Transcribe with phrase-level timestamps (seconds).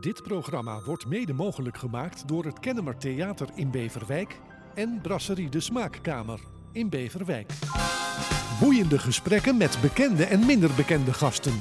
[0.00, 4.40] Dit programma wordt mede mogelijk gemaakt door het Kennemer Theater in Beverwijk
[4.74, 6.40] en Brasserie de Smaakkamer
[6.72, 7.52] in Beverwijk.
[8.60, 11.52] Boeiende gesprekken met bekende en minder bekende gasten.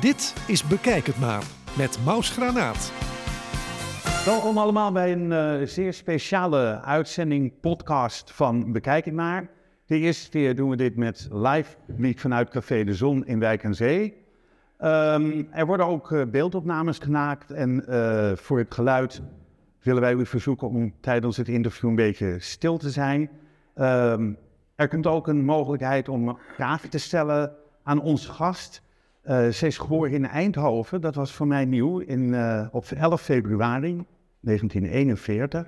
[0.00, 1.42] Dit is Bekijk het maar
[1.76, 2.92] met Maus Granaat.
[4.24, 9.50] Welkom allemaal bij een eh, zeer speciale uitzending, podcast van Bekijk het maar.
[9.86, 13.62] De eerste keer doen we dit met live publiek vanuit Café de Zon in Wijk
[13.62, 14.21] en Zee.
[14.82, 19.22] Ehm, er worden ook eh, beeldopnames gemaakt en eh, voor het geluid
[19.82, 23.30] willen wij u verzoeken om tijdens het interview een beetje stil te zijn.
[23.74, 24.32] Ehm,
[24.74, 28.82] er komt ook een mogelijkheid om vragen te stellen aan onze gast.
[29.24, 32.36] Uh, ze is geboren in Eindhoven, dat was voor mij nieuw, in,
[32.72, 34.04] op 11 februari
[34.40, 35.66] 1941.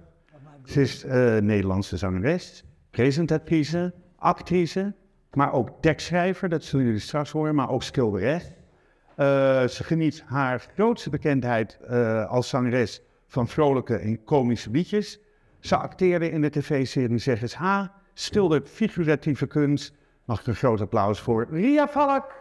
[0.64, 1.04] Ze is
[1.40, 4.94] Nederlandse zangeres, presentatrice, actrice,
[5.32, 8.52] maar ook tekstschrijver, dat zullen jullie straks horen, maar ook schilderes.
[9.16, 15.20] Uh, ze geniet haar grootste bekendheid uh, als zangeres van vrolijke en komische liedjes.
[15.60, 19.94] Ze acteerde in de tv-serie Zeg eens H, stilde figuratieve kunst.
[20.24, 22.32] Mag ik een groot applaus voor Ria Valk.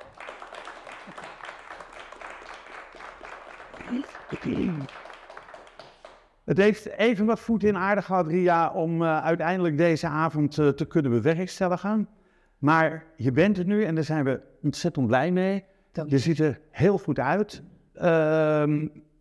[6.44, 10.86] Het heeft even wat voet in aarde gehad, Ria, om uh, uiteindelijk deze avond te
[10.88, 12.10] kunnen bewerkstelligen.
[12.58, 15.66] Maar je bent er nu en daar zijn we ontzettend blij mee.
[16.08, 17.62] Je ziet er heel goed uit.
[17.96, 18.64] Uh,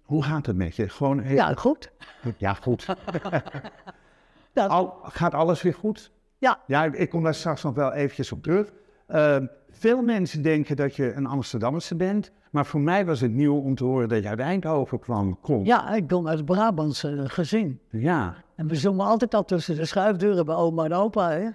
[0.03, 0.89] hoe gaat het met je?
[0.89, 1.37] Gewoon heel...
[1.37, 1.93] Ja, goed.
[2.37, 2.87] Ja, goed.
[4.53, 4.71] dat...
[4.71, 6.11] Al, gaat alles weer goed?
[6.39, 6.59] Ja.
[6.67, 8.73] Ja, ik kom daar straks nog wel eventjes op terug.
[9.09, 9.37] Uh,
[9.71, 13.75] veel mensen denken dat je een Amsterdamse bent, maar voor mij was het nieuw om
[13.75, 15.41] te horen dat je uit Eindhoven kwam.
[15.41, 15.65] Kom.
[15.65, 17.81] Ja, ik kom uit het Brabantse gezin.
[17.91, 18.35] Ja.
[18.57, 21.31] En we zongen altijd al tussen de schuifdeuren bij oma en opa.
[21.31, 21.49] Hè?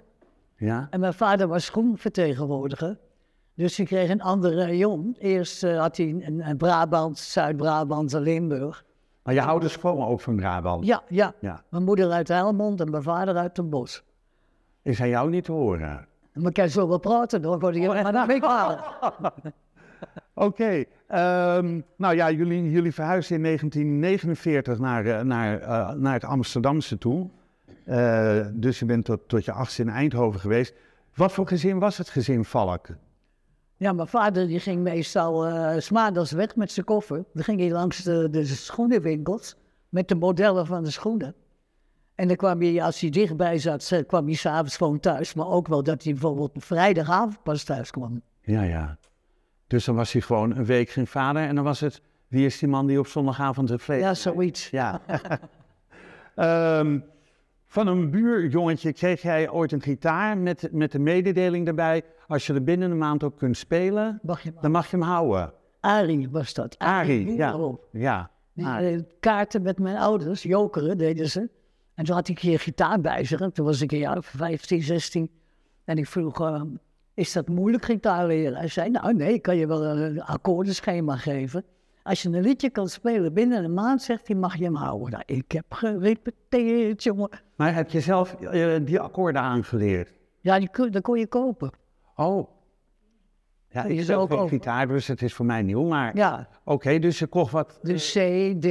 [0.56, 0.86] Ja.
[0.90, 2.98] En mijn vader was schoenvertegenwoordiger.
[3.58, 5.16] Dus hij kreeg een andere rayon.
[5.18, 8.84] Eerst uh, had hij een, een Brabant, Zuid-Brabant en Limburg.
[9.22, 10.86] Maar je ouders komen ook van Brabant?
[10.86, 11.62] Ja, ja, ja.
[11.68, 14.00] Mijn moeder uit Helmond en mijn vader uit Den Bosch.
[14.82, 16.06] Is hij jou niet te horen?
[16.32, 18.80] Maar kan zo wel praten, dan word je maar naar halen.
[20.48, 26.24] Oké, um, nou ja, jullie, jullie verhuisden in 1949 naar, uh, naar, uh, naar het
[26.24, 27.28] Amsterdamse toe.
[27.86, 30.74] Uh, dus je bent tot, tot je achtste in Eindhoven geweest.
[31.14, 32.88] Wat voor gezin was het gezin Valk?
[33.78, 37.24] Ja, mijn vader die ging meestal uh, smaandags weg met zijn koffer.
[37.32, 39.56] Dan ging hij langs de, de schoenenwinkels
[39.88, 41.34] met de modellen van de schoenen.
[42.14, 45.34] En dan kwam hij, als hij dichtbij zat, kwam hij s'avonds gewoon thuis.
[45.34, 48.22] Maar ook wel dat hij bijvoorbeeld vrijdagavond pas thuis kwam.
[48.40, 48.98] Ja, ja.
[49.66, 51.42] Dus dan was hij gewoon een week geen vader.
[51.42, 54.00] En dan was het, wie is die man die op zondagavond het vlees...
[54.00, 54.70] Ja, zoiets.
[54.70, 55.00] Ja.
[56.80, 57.04] um,
[57.68, 62.02] van een buurjongetje kreeg jij ooit een gitaar met, met de mededeling daarbij...
[62.26, 65.52] als je er binnen een maand ook kunt spelen, mag dan mag je hem houden.
[65.80, 66.78] Arie was dat.
[66.78, 67.76] Arie, ja.
[67.90, 68.30] ja.
[68.52, 71.48] Die, kaarten met mijn ouders, jokeren deden ze.
[71.94, 73.40] En toen had ik keer gitaar bij zich.
[73.40, 75.30] En toen was ik een jaar of 15, 16.
[75.84, 76.62] En ik vroeg, uh,
[77.14, 78.58] is dat moeilijk gitaar leren?
[78.58, 81.64] Hij zei, nou nee, ik kan je wel een akkoordenschema geven.
[82.02, 85.10] Als je een liedje kan spelen binnen een maand, zegt hij, mag je hem houden.
[85.10, 87.30] Nou, ik heb gerepeteerd, jongen.
[87.58, 90.12] Maar heb je zelf uh, die akkoorden aangeleerd?
[90.40, 91.70] Ja, die kon, dat kon je kopen.
[92.16, 92.48] Oh.
[93.68, 96.16] Ja, ik speel ook geen gitaar, dus het is voor mij nieuw, maar...
[96.16, 96.48] Ja.
[96.64, 97.78] Oké, okay, dus je kocht wat...
[97.82, 98.18] Dus C,
[98.60, 98.66] D,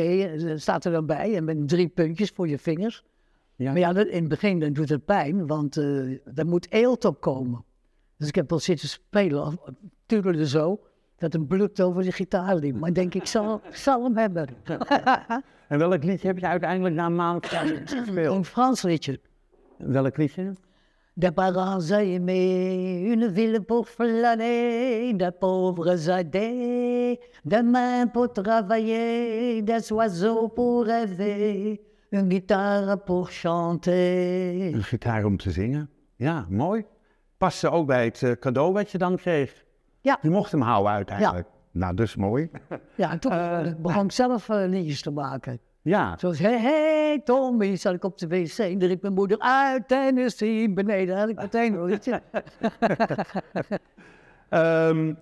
[0.62, 3.04] staat er dan bij, en met drie puntjes voor je vingers.
[3.56, 3.72] Ja.
[3.72, 7.06] Maar ja, dat, in het begin dan doet het pijn, want uh, er moet eelt
[7.06, 7.64] op komen.
[8.18, 9.60] Dus ik heb wel zitten spelen,
[10.06, 10.80] tuurlijk zo
[11.18, 12.76] dat een bloed over de gitaar liep.
[12.76, 14.48] Maar ik denk, ik zal, zal hem hebben.
[15.70, 18.36] en welk liedje heb je uiteindelijk na een maand gespeeld?
[18.36, 19.20] Een Frans liedje.
[19.78, 20.54] Welk liedje?
[21.14, 29.92] Des parents aimés, une ville pour flâner, des pauvres aidés, des mains pour travailler, des
[29.92, 34.74] oiseaux pour rêver, une guitare pour chanter.
[34.74, 35.90] Een gitaar om te zingen?
[36.16, 36.86] Ja, mooi.
[37.38, 39.66] Paste ook bij het uh, cadeau wat je dan kreeg.
[40.08, 40.18] Ja.
[40.22, 41.48] Je mocht hem houden uiteindelijk.
[41.48, 41.80] Ja.
[41.80, 42.50] Nou, dus mooi.
[42.96, 45.60] Ja, en toen uh, begon ik zelf uh, liedjes te maken.
[45.82, 46.18] Ja.
[46.18, 50.70] Zoals, hey, hey, Tommy, zat ik op de wc en riep mijn moeder uit Tennessee
[50.70, 51.18] beneden.
[51.18, 52.22] had ik meteen een liedje.
[54.50, 55.18] um,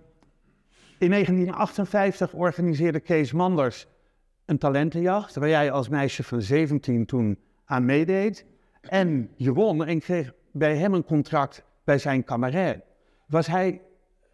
[0.98, 3.88] in 1958 organiseerde Kees Manders
[4.45, 8.45] een talentenjacht, waar jij als meisje van 17 toen aan meedeed.
[8.81, 12.81] En je won en kreeg bij hem een contract bij zijn cabaret.
[13.27, 13.81] Was hij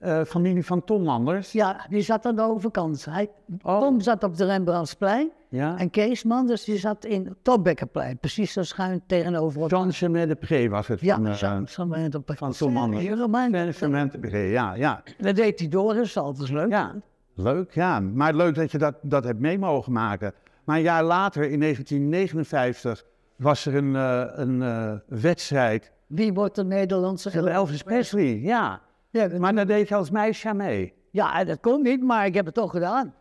[0.03, 1.51] uh, familie van Tom Manders?
[1.51, 3.05] Ja, die zat aan de overkant.
[3.05, 3.29] Hij,
[3.61, 3.79] oh.
[3.79, 5.31] Tom zat op de Rembrandtsplein.
[5.49, 5.77] Ja.
[5.77, 8.17] En Kees Manders die zat in het Topbekkerplein.
[8.17, 9.67] Precies zo schuin tegenover...
[9.67, 12.35] Jean de Pre was het ja, van, uh, Jean, Jean de Pre.
[12.35, 13.79] van Tom Manders.
[13.79, 15.03] Jean de Pre, ja, ja.
[15.17, 16.69] Dat deed hij door, dus dat is leuk.
[16.69, 16.95] Ja,
[17.35, 17.99] leuk, ja.
[17.99, 20.33] Maar leuk dat je dat, dat hebt mee mogen maken.
[20.63, 23.03] Maar een jaar later, in 1959,
[23.35, 25.91] was er een, eh, een eh, wedstrijd.
[26.07, 28.81] Wie wordt de Nederlandse Elvis Presley, ja.
[29.11, 30.93] Ja, dat- Maar daar deed je als meisje aan mee.
[31.11, 33.13] ja, dat kon niet, maar ik heb het toch gedaan.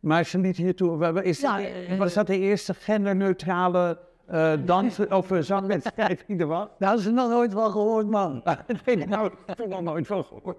[0.00, 0.96] Maar ze lieten je toe.
[0.96, 5.38] wa- wa- Is Ja, dat- eh, was dat de eerste genderneutrale eh dans of uh,
[5.40, 6.68] zangwedstrijd die er was?
[6.78, 8.42] Daar hadden ze nog nooit van gehoord, man.
[8.86, 10.56] nee, nou, ik heb er nog nooit van gehoord.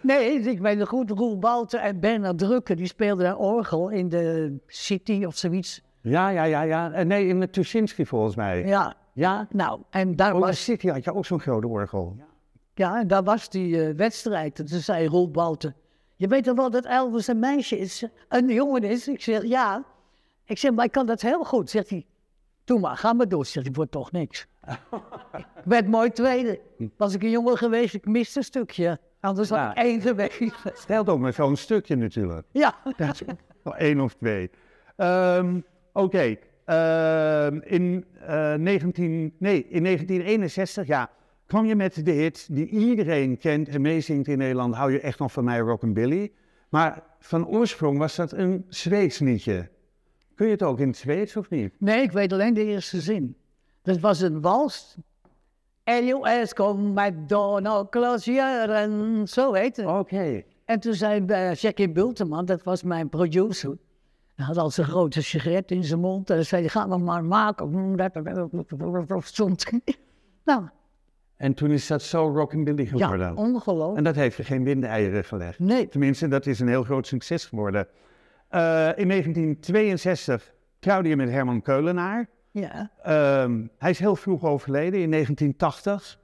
[0.00, 4.08] Nee, ik weet nog goed, Roel Balter en Bernard Drukke, die speelden daar orgel in
[4.08, 5.82] de City of zoiets.
[6.00, 6.92] Ja, ja, ja, ja.
[6.92, 8.66] Eh, Nee, in de Tuschinski volgens mij.
[8.66, 9.46] Ja, Ja?
[9.50, 12.14] nou, en daar Oh, in was, City had je ook zo'n grote orgel.
[12.18, 12.24] ja,
[12.74, 14.58] en daar was die eh, wedstrijd.
[14.58, 15.74] En toen zei Roel Balter,
[16.16, 19.08] je weet toch wel dat Elvis een meisje is, een jongen is?
[19.08, 19.84] Ik zeg, ja.
[20.44, 21.70] Ik zeg, maar ik kan dat heel goed.
[21.70, 22.06] Zegt hij,
[22.64, 23.46] doe maar, ga maar door.
[23.46, 24.46] Zegt hij, wordt toch niks.
[25.32, 26.60] ik werd mooi tweede.
[26.96, 28.98] Was ik een jongen geweest, ik miste een stukje.
[29.20, 29.70] Anders had Ja.
[29.70, 30.52] ik één geweest.
[30.74, 32.46] Stelt ook met zo'n stukje natuurlijk.
[32.52, 32.74] ja.
[32.96, 33.22] Dat
[33.62, 34.50] wel één of twee.
[34.96, 35.60] Ehm,
[35.92, 36.36] Oké.
[36.64, 41.10] Ehm, in, eh, 19, nee, in 1961 ja,
[41.52, 44.74] kwam je met de hit die iedereen kent en meezingt in Nederland.
[44.74, 46.32] Hou je echt nog van mij, Rockabilly.
[46.68, 49.68] Maar van oorsprong was dat een Zweeds liedje.
[50.34, 51.74] Kun je het ook in het Zweeds of niet?
[51.78, 53.36] Nee, ik weet alleen de eerste zin.
[53.82, 54.96] Dat was een wals.
[55.84, 59.86] LOS kom met Donald Klaasjaren, zo heet het.
[59.86, 60.42] Oké.
[60.64, 63.76] En toen zei uh, Jackie Bulteman, dat was mijn producer.
[64.34, 66.30] Hij had al zijn grote sigaret in zijn mond.
[66.30, 67.94] En zei, ga nog maar maken.
[70.44, 70.68] Nou,
[71.42, 73.18] En toen is dat zo Rockabilly geworden.
[73.18, 73.96] ja, ongelooflijk.
[73.98, 75.58] En dat heeft je geen windeieren gelegd.
[75.58, 77.86] Nee, Tenminste, dat is een heel groot succes geworden.
[78.48, 78.60] Eh,
[78.96, 82.28] in 1962 trouwde je met Herman Keulenaar.
[82.50, 86.18] ja, Ehm, hij is heel vroeg overleden, in 1980.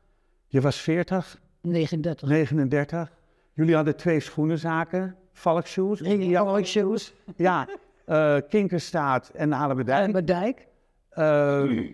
[0.47, 2.29] Je was 40, 39.
[2.29, 3.13] 39.
[3.53, 6.01] Jullie hadden twee schoenenzaken, Valkshoes.
[6.01, 7.15] Ja, shoes.
[7.37, 7.69] Ja,
[8.05, 10.13] eh Kinkerstaat en En Alebedijk.
[10.13, 10.67] mijn dijk.
[11.11, 11.85] Ehm,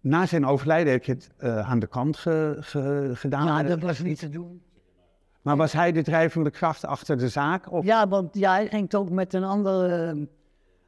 [0.00, 3.46] na zijn overlijden heb je het eh, aan de kant ge- ge- gedaan.
[3.46, 4.62] Ja, Eh, dat was niet te doen.
[5.42, 7.72] Maar was hij de drijvende kracht achter de zaak?
[7.72, 7.84] Of?
[7.84, 10.16] Ja, want ja, hij ging ook met een andere,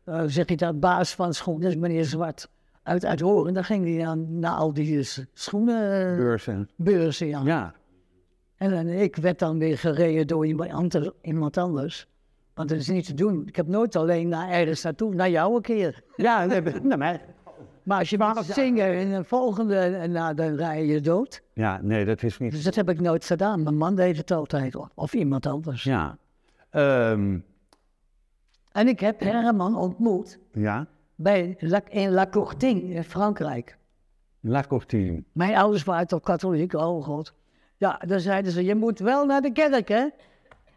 [0.05, 2.49] eh, zeg je dat, baas van schoenen, is meneer Zwart,
[2.83, 3.55] uit, uit Horen.
[3.55, 7.27] Dan ging hij dan naar al die s- schoenenbeurzen, Beurzen.
[7.27, 7.41] ja.
[7.45, 7.75] Ja.
[8.57, 12.09] En, ik werd dan weer gereden door iemand ander- iemand anders.
[12.55, 13.47] Want dat is niet te doen.
[13.47, 16.03] Ik heb nooit alleen naar ergens naartoe, naar jou een keer.
[16.17, 17.21] Ja, nee, naar mij.
[17.83, 21.43] Maar als je mag zingen in een volgende, en nou, dan rij je dood.
[21.53, 22.51] Ja, nee, dat is niet.
[22.53, 23.63] Dus dat heb ik nooit gedaan.
[23.63, 25.83] Mijn man deed het altijd, of, of iemand anders.
[25.83, 26.19] Ja.
[26.71, 27.39] Ehm,
[28.73, 30.87] En ik heb Herman ontmoet ja.
[31.15, 31.57] bij,
[31.89, 33.79] in La Courtine in Frankrijk.
[34.41, 35.23] La Cortine.
[35.33, 37.35] Mijn ouders waren toch katholiek, oh god.
[37.77, 40.09] Ja, dan zeiden ze, je moet wel naar de kerk, hè?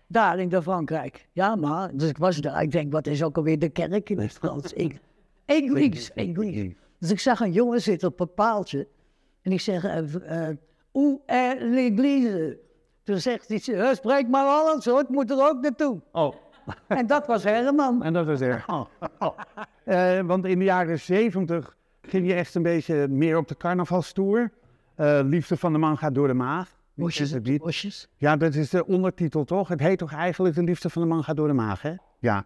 [0.07, 1.27] Daar in de Frankrijk.
[1.31, 2.61] Ja, maar, dus ik was daar.
[2.61, 4.73] Ik denk, wat is ook alweer de kerk in het Frans?
[4.73, 4.99] Ik,
[5.45, 6.73] Engels, Engels.
[7.03, 8.87] Dus ik zag een jongen zitten op een paaltje.
[9.41, 10.55] En ik zeg, eh, eh,
[10.91, 12.59] où est l'église?
[13.03, 16.01] Toen zegt hij, "Eh, spreek maar Hollands hoor, ik moet er ook naartoe.
[16.11, 16.33] Oh,
[16.87, 18.03] En dat was Herman.
[18.03, 18.65] en dat is er.
[19.83, 24.51] Eh, want in de jaren zeventig ging je echt een beetje meer op de carnavalstoer.
[24.95, 26.69] Eh, Liefde van de man gaat door de maag.
[26.93, 28.07] Bosjes, bosjes.
[28.17, 29.67] Ja, dat is de ondertitel toch?
[29.67, 31.93] Het heet toch eigenlijk De Liefde van de man gaat door de maag, hè?
[32.19, 32.45] Ja.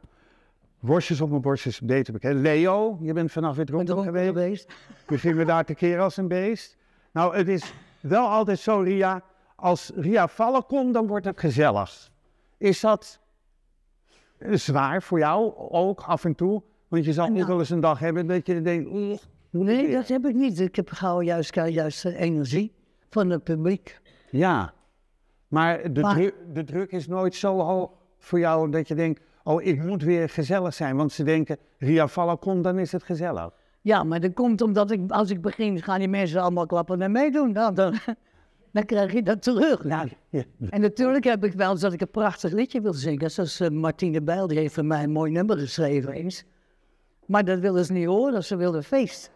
[0.80, 2.40] Worstjes op mijn borstjes, beter bekend.
[2.40, 4.28] Leo, je bent vanaf er rond ook geweest.
[4.28, 4.74] geweest.
[5.08, 6.78] We gingen daar te keer als een beest.
[7.12, 9.22] Nou, het is wel altijd zo, Ria.
[9.56, 12.12] Als Ria vallen komt, dan wordt het gezellig.
[12.58, 13.20] Is dat
[14.38, 16.64] eh, zwaar voor jou ook af en toe?
[16.88, 17.48] Want je zal ook Nou.
[17.48, 18.90] wel eens een dag hebben dat je denkt...
[18.90, 19.18] "Oeh,
[19.50, 20.60] hoe Nee, dit?" dat heb ik niet.
[20.60, 22.74] Ik heb gauw juist, juist de energie
[23.10, 24.00] van het publiek.
[24.32, 24.74] Ja,
[25.48, 29.22] maar de, Maar- dru- de druk is nooit zo hoog voor jou dat je denkt...
[29.48, 30.96] Oh, ik moet weer gezellig zijn.
[30.96, 33.50] Want ze denken, Ria vallen komt, dan is het gezellig.
[33.82, 37.12] Ja, maar dat komt omdat ik, als ik begin, gaan die mensen allemaal klappen en
[37.12, 37.52] meedoen.
[37.52, 37.94] Nou, dan,
[38.74, 39.84] dan krijg je dat terug.
[39.84, 40.44] Nou, Ja.
[40.70, 43.32] en natuurlijk heb ik wel eens dat ik een prachtig liedje wil zingen.
[43.32, 46.46] Zoals eh, Martine Bijl, die heeft voor mij een mooi nummer geschreven eens.
[47.26, 49.32] Maar dat wilden ze niet horen, ze wilden feest.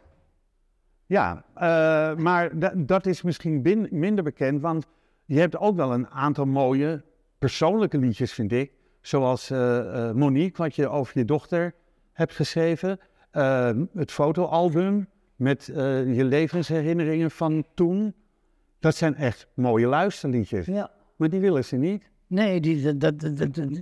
[1.06, 4.86] Ja, eh, maar da- dat is misschien bin- minder bekend, want
[5.26, 7.04] je hebt ook wel een aantal mooie
[7.40, 8.72] persoonlijke liedjes, vind ik.
[9.02, 11.74] Zoals eh, eh, Monique, wat je over je dochter
[12.14, 13.00] hebt geschreven.
[13.32, 18.14] Eh, het fotoalbum met eh, je levensherinneringen van toen.
[18.80, 20.66] Dat zijn echt mooie luisterliedjes.
[20.66, 20.92] Ja.
[21.16, 22.04] Maar die willen ze niet.
[22.28, 23.82] Nee, die, dat, dat, dat, dat,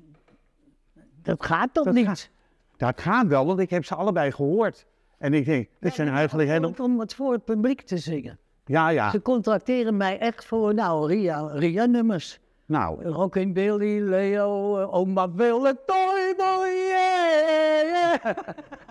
[1.22, 2.06] dat gaat toch Dat niet?
[2.06, 2.30] gaat-
[2.78, 4.86] Dat gaat wel, want ik heb ze allebei gehoord.
[5.18, 6.74] En ik denk, dit zijn eigenlijk hele...
[6.82, 8.40] Om het voor het publiek te zingen.
[8.66, 9.10] Ja, ja.
[9.12, 12.40] Ze contracteren mij echt voor, nou, Ria, Ria nummers.
[12.70, 18.16] Nou, Rockin' Billy, Leo, eh, oma wil het toy boy, yeah,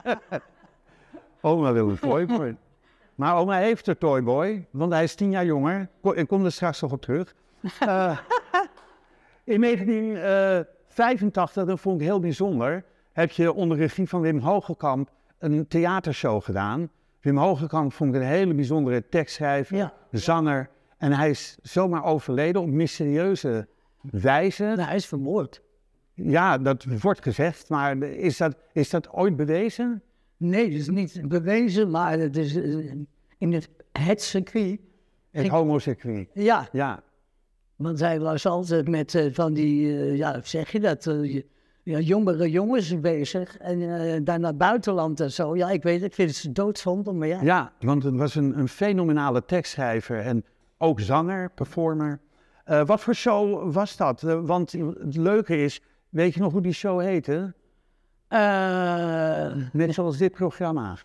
[0.04, 0.16] yeah.
[1.40, 2.56] Oma wil een toyboy.
[3.14, 5.88] Maar oma heeft een toyboy, want hij is tien jaar jonger.
[6.02, 7.34] Ko- Ik kom er straks nog op terug.
[7.80, 8.18] Eh,
[9.54, 15.68] in 1985, dat vond ik heel bijzonder, heb je onder regie van Wim Hogekamp een
[15.68, 16.90] theatershow gedaan.
[17.20, 19.92] Wim Hogekamp vond ik een hele bijzondere tekstschrijver, Ja.
[20.10, 20.68] zanger.
[20.98, 23.68] En hij is zomaar overleden op mysterieuze
[24.00, 24.64] wijze.
[24.64, 25.62] Nou, hij is vermoord.
[26.14, 30.02] Ja, dat wordt gezegd, maar is dat, is dat ooit bewezen?
[30.36, 32.92] Nee, dat is niet bewezen, maar het is eh,
[33.38, 34.80] in het, het circuit.
[35.30, 36.28] Het homocircuit.
[36.34, 37.02] Ja, Ja,
[37.76, 41.06] want hij was altijd met eh, van die, eh, ja, zeg je dat,
[41.88, 43.56] ja, jongere jongens bezig.
[43.58, 45.56] En eh, daar naar het buitenland en zo.
[45.56, 47.42] Ja, ik weet, ik vind het doodzonde, maar ja.
[47.42, 50.44] ja want het was een, een fenomenale tekstschrijver en
[50.78, 52.20] ook zanger, performer.
[52.64, 54.22] Eh, wat voor show was dat?
[54.22, 57.54] Eh, want het leuke is, weet je nog hoe die show heette?
[58.28, 60.96] Eh, Net zoals dit programma.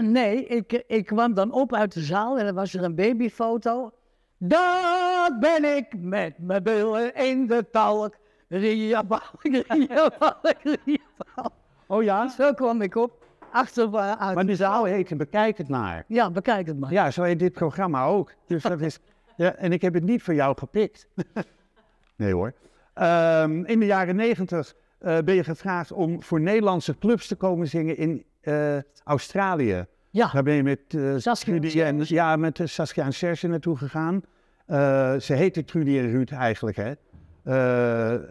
[0.00, 3.92] nee, ik, ik kwam dan op uit de zaal en dan was er een babyfoto.
[4.38, 8.14] Daar ben ik met mijn billen in de talk.
[8.48, 10.98] Ria balk, ria balk, ria
[11.34, 11.52] balk.
[11.86, 12.28] Oh ja?
[12.28, 13.24] Zo kwam ik op.
[13.52, 16.04] Achter eh, uit Maar die zaal heette Bekijk het maar.
[16.08, 16.92] Ja, bekijk het maar.
[16.92, 18.32] Ja, zo heet dit programma ook.
[18.46, 18.98] Dus dat is,
[19.36, 21.08] ja, en ik heb het niet voor jou gepikt.
[22.16, 22.52] nee hoor.
[22.94, 27.68] Ehm, in de jaren negentig eh, ben je gevraagd om voor Nederlandse clubs te komen
[27.68, 29.86] zingen in eh, Australië.
[30.10, 32.14] Ja, Daar ben je met eh, Saskia en Trudy en, Serge.
[32.14, 34.22] ja, met Saskia en Serge naartoe gegaan.
[35.20, 36.92] Ze heette Trudy en Ruud eigenlijk, hè.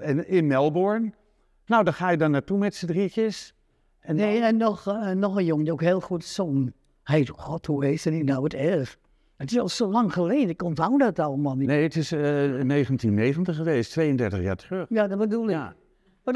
[0.01, 1.11] En in Melbourne.
[1.65, 3.54] Nou, dan ga je dan naartoe met z'n drietjes.
[4.05, 6.73] En nee, en nog, eh, nog een jongen die ook heel goed zong.
[7.03, 8.97] Hij, god, hoe heet hij nou het erg?
[9.37, 11.67] Het is al zo lang geleden, ik onthoud dat allemaal niet.
[11.67, 14.85] nee, het is eh, 1990 geweest, 32 jaar terug.
[14.89, 15.49] Ja, dat bedoel ik.
[15.49, 15.75] Ja.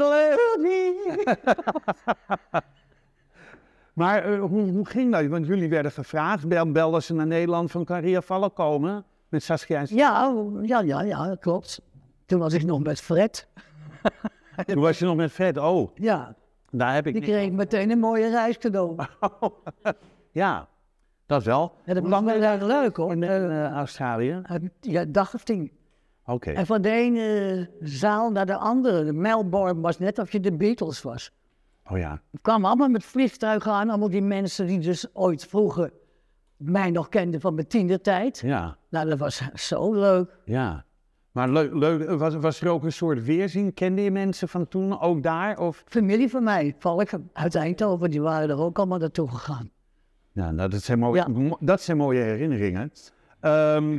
[3.92, 5.26] Maar eh, hoe, hoe ging dat?
[5.26, 9.04] Want jullie werden gevraagd, bel, belden ze naar Nederland van kan Ria Vallen komen?
[9.28, 11.82] Met Saskia en Ja, ja, ja, ja, klopt.
[12.26, 13.48] Toen was ik nog met Fred.
[14.66, 15.56] Toen was je nog met Fred.
[15.56, 16.34] Oh, Ja,
[16.70, 18.96] daar heb ik die kreeg meteen een mooie reis cadeau.
[20.32, 20.68] Ja,
[21.26, 21.72] dat wel.
[21.84, 23.12] En dat was wel erg leuk hoor.
[23.12, 24.40] in Eh, eh, Australië?
[24.44, 25.72] eh, ja, dag of tien.
[26.26, 26.50] Oké.
[26.50, 29.04] En van de ene zaal naar de andere.
[29.04, 31.32] De Melbourne was net of je de Beatles was.
[31.90, 32.20] Oh ja.
[32.30, 33.88] We kwamen allemaal met vliegtuigen aan.
[33.88, 35.92] Allemaal die mensen die dus ooit vroeger
[36.56, 38.38] mij nog kenden van mijn tienertijd.
[38.38, 40.38] Ja, Nou, dat was zo leuk.
[40.44, 40.84] ja.
[41.32, 43.74] Maar leuk, leuk was, was er ook een soort weerzien?
[43.74, 45.58] Kende je mensen van toen ook daar?
[45.58, 45.82] Of?
[45.86, 49.70] Familie van mij, Valk uit Eindhoven, die waren er ook allemaal naartoe gegaan.
[50.32, 51.56] Ja, nou, dat, zijn mooie, Ja.
[51.60, 52.92] dat zijn mooie herinneringen.
[53.40, 53.98] Ehm,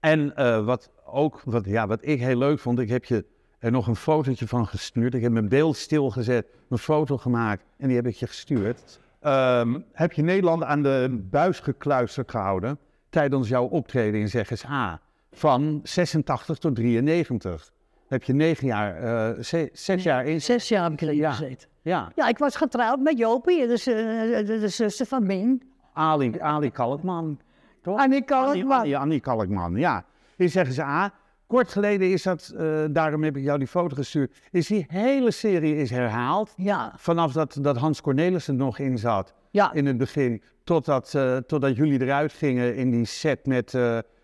[0.00, 3.24] en eh, wat ook, wat, ja, wat ik heel leuk vond, ik heb je
[3.58, 5.14] er nog een fotootje van gestuurd.
[5.14, 9.00] Ik heb mijn beeld stilgezet, een foto gemaakt en die heb ik je gestuurd.
[9.20, 15.00] Ehm, heb je Nederland aan de buis gekluisterd gehouden tijdens jouw optreden in Zeggens A.
[15.32, 17.70] Van 86 tot 93.
[18.08, 20.40] Heb je negen jaar, eh, ze- zes jaar in.
[20.42, 21.32] Zes jaar heb ik erin Ja.
[21.32, 21.68] gezeten.
[21.82, 25.62] Ja, Ja, ik was getrouwd met Jopie, dus, de, de zuster van Min.
[25.92, 27.40] Ali, Ali Kalkman.
[27.82, 27.98] Toch?
[27.98, 28.78] Annie Kalkman.
[28.78, 30.04] Annie, Annie, Kalkman, ja.
[30.36, 31.04] Die zeggen ze, ah,
[31.46, 35.30] kort geleden is dat, eh, daarom heb ik jou die foto gestuurd, is die hele
[35.30, 36.52] serie is herhaald.
[36.56, 39.72] Ja, Vanaf dat, dat Hans Cornelissen er nog in zat, ja.
[39.72, 43.74] in het begin, totdat, eh, totdat jullie eruit gingen in die set met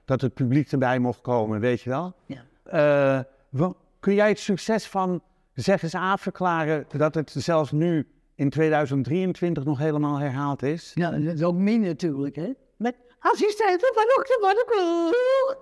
[0.07, 2.15] dat het publiek erbij mocht komen, weet je wel?
[2.27, 2.45] Ja.
[2.63, 3.71] Eh,
[4.01, 5.23] kun jij het succes van
[5.57, 10.93] Zeg eens A verklaren dat het zelfs nu in 2023 nog helemaal herhaald is?
[10.95, 12.53] ja, dat is ook Min natuurlijk, hè.
[12.77, 14.05] Met assistenten van
[14.67, 15.13] Kloel.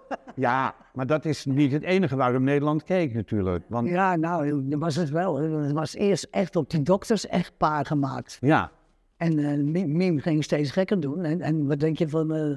[0.47, 3.65] Ja, maar dat is niet het enige waarom Nederland keek natuurlijk.
[3.69, 5.37] Want ja, Ja, nou, dat was het wel.
[5.37, 8.39] Het was eerst echt op die dokters echtpaar gemaakt.
[9.17, 11.25] En eh Mim, Mim ging steeds gekker doen.
[11.25, 12.57] En, en wat denk je van eh,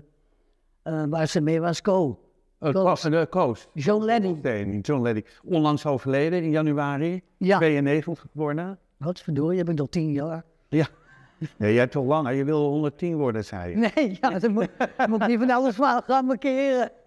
[0.88, 1.82] eh, waar ze mee was?
[1.82, 2.20] Co.
[2.60, 2.74] Koos.
[2.74, 3.68] was de Koos.
[3.74, 4.40] John Lennon.
[4.42, 5.24] Nee, John Lennon.
[5.44, 7.22] Onlangs overleden in januari.
[7.38, 8.80] Ja, 92 geworden.
[8.98, 10.44] wat verdorie, heb ik nog tien jaar.
[10.68, 10.88] Ja.
[11.38, 11.48] ja.
[11.58, 12.34] Jij hebt toch langer?
[12.34, 13.78] Je wil 110 worden, zei je.
[13.78, 14.70] Nee, ja, dan moet,
[15.10, 15.76] moet ik niet van alles
[16.06, 16.92] gaan markeren.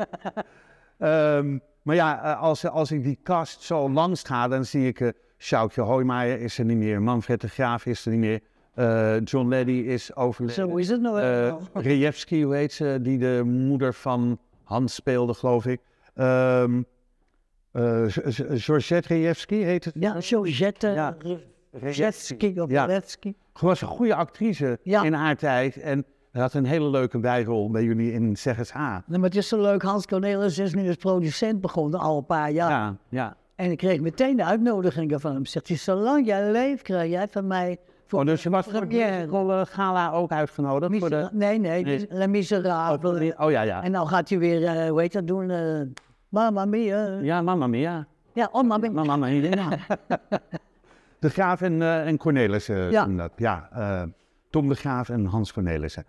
[0.98, 5.00] Ehm, maar ja, eh, als, als ik die kast zo langs ga, dan zie ik...
[5.00, 5.08] eh
[5.40, 7.02] Sjoukje Hoijmaier is er niet meer.
[7.02, 8.40] Manfred de Graaf is er niet meer.
[8.74, 10.68] Eh, John Leddy is overleden.
[10.70, 11.60] Zo is het nou helemaal.
[11.74, 12.98] Rejewski, hoe heet ze?
[13.02, 15.80] Die de moeder van Hans speelde, geloof ik.
[18.06, 19.94] Z- Z- Georgette Rejewski heet het?
[19.98, 21.16] Ja, Georgette Ja.
[21.72, 23.00] Rzetski of Ja.
[23.60, 25.02] Was een goede actrice Ja.
[25.02, 25.76] in haar tijd.
[25.76, 29.04] En had een hele leuke bijrol bij jullie in Zeg eens A.
[29.06, 32.26] Nou, maar het is zo leuk, Hans Cornelis is nu als producent begonnen, al een
[32.26, 32.70] paar jaar.
[32.70, 33.36] Ja, ja.
[33.54, 35.46] En ik kreeg meteen de uitnodigingen van hem.
[35.46, 37.78] Zegt hij, zolang jij leeft, krijg jij van mij
[38.10, 40.98] Oh, dus je was voor de gala ook uitgenodigd?
[40.98, 41.28] Voor de...
[41.32, 42.06] Nee, nee, Nee.
[42.10, 43.34] Les Miserables.
[43.36, 43.82] Oh ja, ja.
[43.82, 45.50] En dan gaat hij weer, eh, hoe heet dat doen?
[45.50, 45.80] eh
[46.28, 47.18] Mamma Mia.
[47.20, 48.06] Ja, mamma mia.
[48.32, 48.90] Ja, oh, Mamma Mia.
[48.90, 49.68] Mamma mia.
[51.18, 52.90] De Graaf en, eh, en Cornelissen.
[52.90, 53.06] Ja.
[53.06, 53.32] dat.
[53.36, 53.68] ja
[54.50, 56.04] Tom de Graaf en Hans Cornelissen.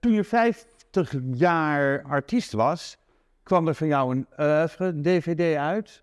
[0.00, 2.98] Toen je 50 jaar artiest was,
[3.42, 6.02] kwam er van jou een oeuvre DVD uit.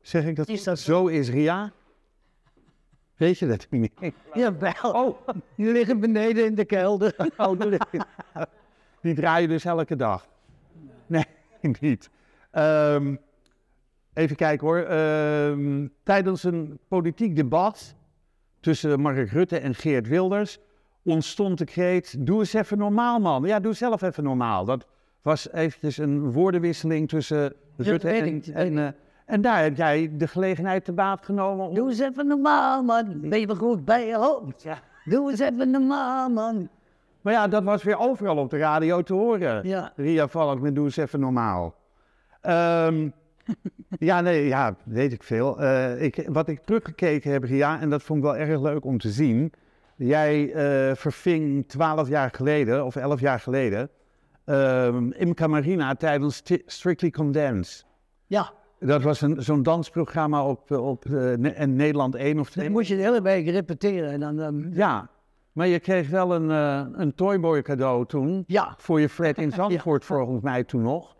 [0.00, 0.48] Zeg ik dat?
[0.48, 1.72] Is dat zo is Ria?
[3.18, 3.92] Weet je dat niet?
[4.34, 7.14] Jawel, Oh, die liggen beneden in de kelder.
[7.36, 7.78] oh die,
[9.00, 10.26] die draai je dus elke dag.
[11.06, 11.24] Nee,
[11.80, 12.10] niet.
[12.50, 13.14] Ehm,
[14.14, 14.78] even kijken hoor.
[14.78, 17.94] Ehm, tijdens een politiek debat
[18.60, 20.58] tussen Mark Rutte en Geert Wilders
[21.04, 23.44] ontstond de kreet: Doe eens even normaal, man.
[23.44, 24.64] Ja, doe zelf even normaal.
[24.64, 24.86] Dat
[25.22, 28.42] was eventjes een woordenwisseling tussen Rutte en.
[28.54, 28.94] En,
[29.28, 31.66] en daar heb jij de gelegenheid te baat genomen.
[31.68, 33.20] om- Doe eens even normaal, man.
[33.20, 34.62] Ben je goed bij je hoofd?
[34.62, 34.78] Ja.
[35.04, 36.68] Doe eens even normaal, man.
[37.20, 39.68] Maar ja, dat was weer overal op de radio te horen.
[39.68, 39.92] Ja.
[39.96, 41.74] Ria Valk met Doe eens even normaal.
[42.40, 43.08] Ehm,
[44.10, 45.60] ja, nee, ja, weet ik veel.
[45.60, 48.98] Eh, ik, wat ik teruggekeken heb, Ria, en dat vond ik wel erg leuk om
[48.98, 49.52] te zien.
[49.96, 53.90] Jij eh, verving twaalf jaar geleden, of elf jaar geleden,
[54.44, 57.82] ehm Imca Marina tijdens Strictly Dance.
[58.26, 61.32] Ja, Dat was een, zo'n dansprogramma op, op eh,
[61.66, 62.64] Nederland 1 of 2.
[62.64, 64.22] dan moet je de hele week repeteren.
[64.22, 65.10] En dan, Ja,
[65.52, 68.44] maar je kreeg wel een, eh, een Toyboy cadeau toen.
[68.46, 68.74] ja.
[68.76, 71.16] Voor je flat in Zandvoort volgens mij toen nog.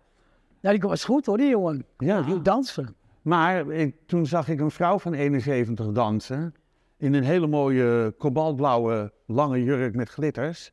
[0.61, 1.85] ja, die was goed hoor, die jongen.
[1.99, 2.21] Ja.
[2.23, 2.95] Die dansen.
[3.23, 6.55] Maar ik, toen zag ik een vrouw van 71 dansen.
[6.97, 10.73] In een hele mooie kobaltblauwe lange jurk met glitters.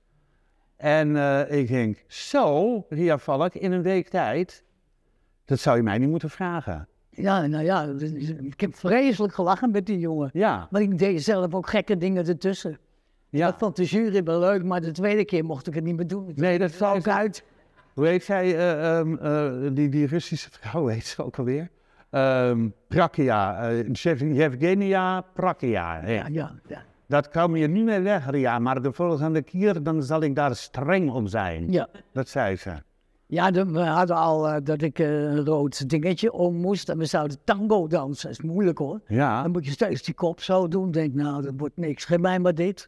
[0.78, 4.64] En eh, ik denk, zo, Ria Valk, in een week tijd.
[5.46, 6.88] Dat zou je mij niet moeten vragen.
[7.10, 10.30] Ja, nou ja, dus- ik heb vreselijk gelachen met die jongen.
[10.34, 12.78] Ja, Maar ik deed zelf ook gekke dingen ertussen.
[13.30, 13.46] ja.
[13.46, 16.08] Dat vond de jury wel leuk, maar de tweede keer mocht ik het niet meer
[16.08, 16.32] doen.
[16.36, 17.44] Nee, dat zou ik uit.
[17.94, 21.70] Hoe heet zij, eh, ehm, eh, die, die Russische vrouw, heet ze ook alweer?
[22.10, 25.96] Ehm Prakia, eh, Jev- Yevgenia Prakia.
[26.08, 26.08] Ja.
[26.08, 26.84] Ja, ja, ja.
[27.08, 30.56] Dat kan je niet meer weg, Ria, maar de volgende keer dan zal ik daar
[30.56, 31.72] streng om zijn.
[31.72, 31.88] ja.
[32.14, 32.72] Dat zei ze.
[33.28, 36.98] Ja, de- we hadden al eh, dat ik eh, een rood dingetje om moest en
[36.98, 38.30] we zouden tango dansen.
[38.30, 39.02] Dat is moeilijk hoor.
[39.08, 40.92] Ja, Dan moet je steeds die kop zo doen.
[40.92, 42.06] Denk, nou, dat wordt niks.
[42.06, 42.86] Geef mij maar dit.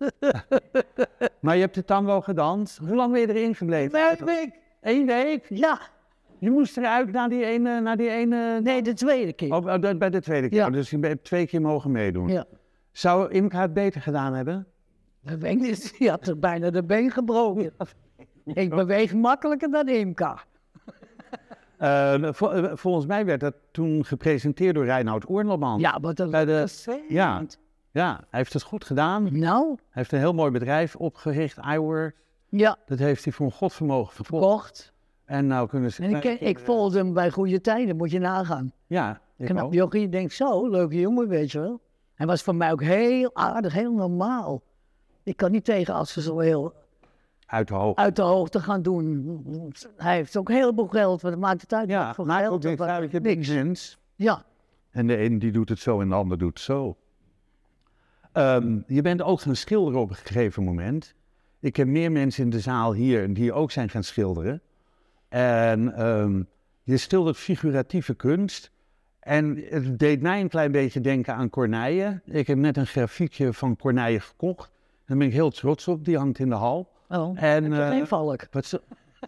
[1.41, 2.78] maar je hebt de tango gedanst.
[2.78, 4.00] Hoe lang ben je erin gebleven?
[4.19, 4.50] Een week.
[4.82, 5.45] Eén week?
[5.50, 5.80] Ja,
[6.39, 7.80] Je moest eruit naar die ene...
[7.80, 8.60] Naar die ene...
[8.63, 9.54] nee, de tweede keer.
[9.54, 10.58] Oh, oh, dat- bij de tweede keer.
[10.58, 10.69] Ja.
[10.69, 12.28] Dus je hebt twee keer mogen meedoen.
[12.28, 12.45] Ja,
[12.91, 14.67] Zou Imka het beter gedaan hebben?
[15.23, 15.93] dat weet ik niet.
[16.00, 17.71] Die had er bijna de been gebroken.
[18.53, 20.38] Ik beweeg makkelijker dan Imka.
[21.77, 25.79] Eh, vol- eh, volgens mij werd dat toen gepresenteerd door Reinoud Oermelman.
[25.79, 27.45] Ja, maar dat Bij de- was ja.
[27.91, 29.39] Ja, hij heeft het goed gedaan.
[29.39, 32.15] Nou, Hij heeft een heel mooi bedrijf opgericht, iWork.
[32.49, 34.41] ja, Dat heeft hij voor een godvermogen verkocht.
[34.45, 34.93] kocht.
[35.25, 36.03] En nou kunnen ze...
[36.03, 38.71] En ik, ik volgde hem bij goede tijden, moet je nagaan.
[38.88, 39.73] Ja, ik Knap ook.
[39.73, 41.81] jochie, denkt zo, leuke jongen, weet je wel.
[42.13, 44.62] Hij was voor mij ook heel aardig, heel normaal.
[45.23, 46.73] Ik kan niet tegen als ze zo heel
[47.47, 48.01] Uit de hoogte.
[48.01, 49.73] uit de hoogte gaan doen.
[49.97, 51.89] Hij heeft ook heel veel geld, wat maakt het uit?
[51.89, 53.21] Ja, voor maakt geld ook niks uit.
[53.23, 53.49] Niks.
[53.49, 53.97] niks.
[54.15, 54.43] Ja,
[54.91, 56.97] En de een die doet het zo en de ander doet het zo.
[58.31, 61.15] Ehm, je bent ook gaan schilderen op een gegeven moment.
[61.60, 64.62] Ik heb meer mensen in de zaal hier die ook zijn gaan schilderen.
[65.29, 66.43] En ehm,
[66.83, 68.71] je schildert figuratieve kunst.
[69.19, 72.21] En het deed mij een klein beetje denken aan Corneille.
[72.25, 74.71] Ik heb net een grafiekje van Corneille gekocht.
[75.05, 76.05] Daar ben ik heel trots op.
[76.05, 76.95] Die hangt in de hal.
[77.10, 78.48] Oh, En, eh, geen valk.
[78.52, 78.82] Wat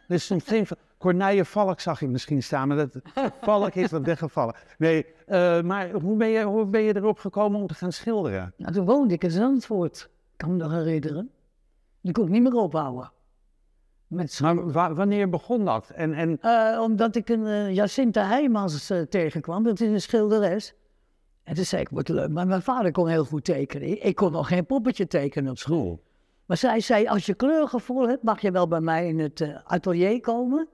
[0.08, 0.68] er geen...
[0.98, 2.96] Corneille Valk zag ik misschien staan, maar dat
[3.42, 4.56] Valk is wat weggevallen.
[4.78, 8.54] Nee, eh, maar hoe ben, je, hoe ben je erop gekomen om te gaan schilderen?
[8.58, 11.30] Nou, toen woonde ik in Zandvoort, kan me nog herinneren.
[12.02, 13.12] Die kon ik niet meer ophouden.
[14.08, 15.90] Met z'n- Maar wa- wanneer begon dat?
[15.90, 20.74] En, en Eh, omdat ik een uh, Jacinta Heijmans eh, tegenkwam, dat is een schilderes.
[21.44, 23.88] En toen zei ik, leuk, maar mijn vader kon heel goed tekenen.
[23.90, 26.04] Ik, ik kon nog geen poppetje tekenen op school.
[26.50, 29.58] Maar zij zei, als je kleurgevoel hebt, mag je wel bij mij in het eh,
[29.64, 30.68] atelier komen.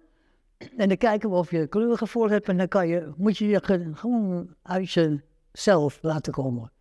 [0.77, 3.59] En dan kijken we of je kleurgevoel hebt en dan kan je, moet je je
[3.63, 6.71] ge- gewoon uit jezelf laten komen.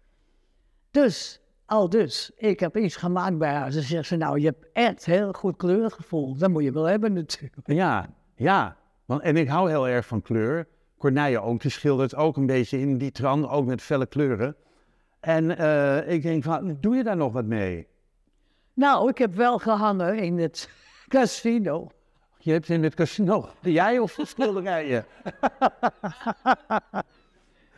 [0.90, 3.72] Dus, al dus, ik heb iets gemaakt bij haar.
[3.72, 6.37] Ze zegt ze, nou, je hebt echt heel goed kleurgevoel.
[6.37, 7.54] Dat moet je wel hebben natuurlijk.
[7.64, 8.76] ja, ja.
[9.04, 10.68] Want, en ik hou heel erg van kleur.
[10.98, 14.57] Corneille ook, die schildert ook een beetje in die trant, ook met felle kleuren.
[15.20, 17.92] En eh, ik denk van, doe je daar nog wat mee?
[18.75, 20.69] Nou, ik heb wel gehangen in het
[21.09, 21.89] casino.
[22.39, 25.05] Je hebt in het casino, jij of de schilderijen?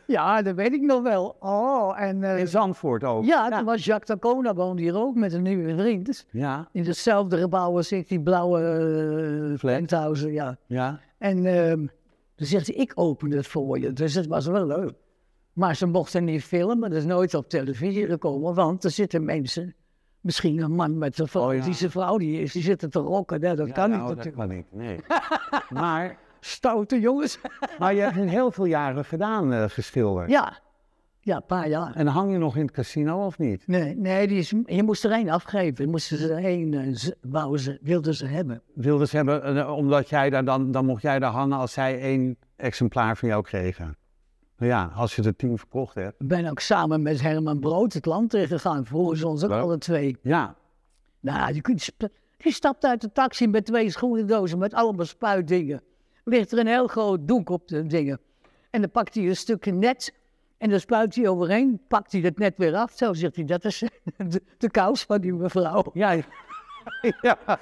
[0.06, 1.36] Ja, dat weet ik nog wel.
[1.40, 2.22] Oh, en...
[2.22, 3.24] eh, In Zandvoort ook.
[3.24, 6.26] ja, toen was Jacques Tacona woonde hier ook met een nieuwe vriend.
[6.30, 8.60] Ja, In hetzelfde gebouw als ik, die blauwe
[9.62, 10.56] uh, ja.
[10.66, 11.00] ja.
[11.18, 11.86] En ehm
[12.34, 13.92] toen zegt hij, ik open het voor je.
[13.92, 14.92] Dus het was wel leuk.
[15.52, 19.74] Maar ze mochten niet filmen, dat is nooit op televisie gekomen, want er zitten mensen,
[20.26, 21.64] misschien een man met een Oh, ja.
[21.64, 23.40] die zijn vrouw die is, die zitten te rokken.
[23.40, 24.48] dat Ja, kan nou, niet dat natuurlijk.
[24.48, 25.00] kan niet, nee.
[25.80, 27.38] maar, Stoute jongens.
[27.78, 30.30] maar je hebt in heel veel jaren gedaan, eh, geschilderd.
[30.30, 30.58] ja,
[31.20, 31.94] ja, een paar jaar.
[31.94, 33.66] En hang je nog in het casino of niet?
[33.66, 35.84] Nee, nee die is, je moest er één afgeven.
[35.84, 38.62] Je moesten ze er één, ze- wouden ze, wilden ze hebben.
[38.74, 42.00] Wilden ze hebben, eh, omdat jij daar dan, dan mocht jij daar hangen als zij
[42.00, 43.96] één exemplaar van jou kregen.
[44.58, 46.20] Nou ja, als je er tien verkocht hebt.
[46.20, 48.84] Ik ben ook samen met Herman Brood het land ingegaan.
[48.86, 49.62] Vroegen ze ons ook Leuk.
[49.62, 50.16] alle twee.
[50.22, 50.54] Ja,
[51.20, 51.90] Nou, je kunt,
[52.36, 55.82] die stapt uit de taxi met twee schoenendozen met allemaal spuitdingen.
[56.24, 58.20] Ligt er een heel groot doek op de dingen.
[58.70, 60.14] En dan pakt hij een stukje net
[60.58, 61.80] en dan spuit hij overheen.
[61.88, 62.92] Pakt hij het net weer af.
[62.92, 63.78] Zo zegt hij, dat is
[64.16, 65.84] de, de kous van die mevrouw.
[65.92, 66.10] ja.
[67.20, 67.38] ja.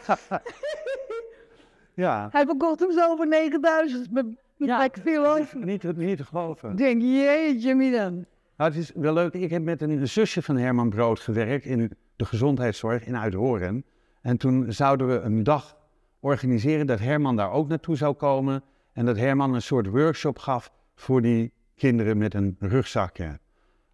[1.95, 2.29] ja.
[2.33, 4.79] Hij verkocht hem zo voor 9000 met, met Ja.
[4.79, 5.65] lekker veel over.
[5.65, 6.71] Niet, niet te geloven.
[6.71, 8.25] Ik denk, jeetje Milan.
[8.57, 9.33] Nou, het is wel leuk.
[9.33, 13.85] Ik heb met een zusje van Herman Brood gewerkt in de gezondheidszorg in Uithoren.
[14.23, 15.77] En toen zouden we een dag
[16.21, 18.63] organiseren dat Herman daar ook naartoe zou komen.
[18.93, 23.39] En dat Herman een soort workshop gaf voor die kinderen met een rugzakje.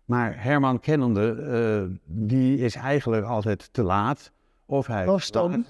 [0.05, 4.33] Maar Herman kennende, eh, die is eigenlijk altijd te laat.
[4.67, 5.09] Of hij...
[5.09, 5.67] Of stoned.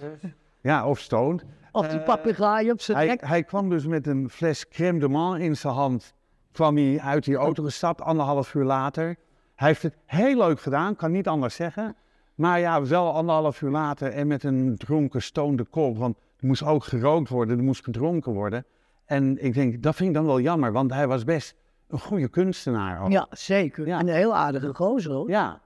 [0.60, 1.44] Ja, of stoned.
[1.72, 3.20] Of die Eh, papegaai op zijn Hij, nek.
[3.26, 6.14] hij kwam dus met een fles crème de menthe in zijn hand.
[6.52, 9.16] Kwam hij uit die auto gestapt, anderhalf uur later.
[9.56, 11.96] Hij heeft het heel leuk gedaan, kan niet anders zeggen.
[12.34, 15.98] Maar ja, wel anderhalf uur later en met een dronken, stoonde kop.
[15.98, 18.64] Want er moest ook gerookt worden, er moest gedronken worden.
[19.04, 21.54] En ik denk, dat vind ik dan wel jammer, want hij was best
[21.88, 23.02] een goede kunstenaar.
[23.02, 23.10] ook.
[23.10, 23.86] Ja, zeker.
[23.86, 23.98] Ja.
[23.98, 25.28] En een heel aardige gozer hoor.
[25.30, 25.60] Ja,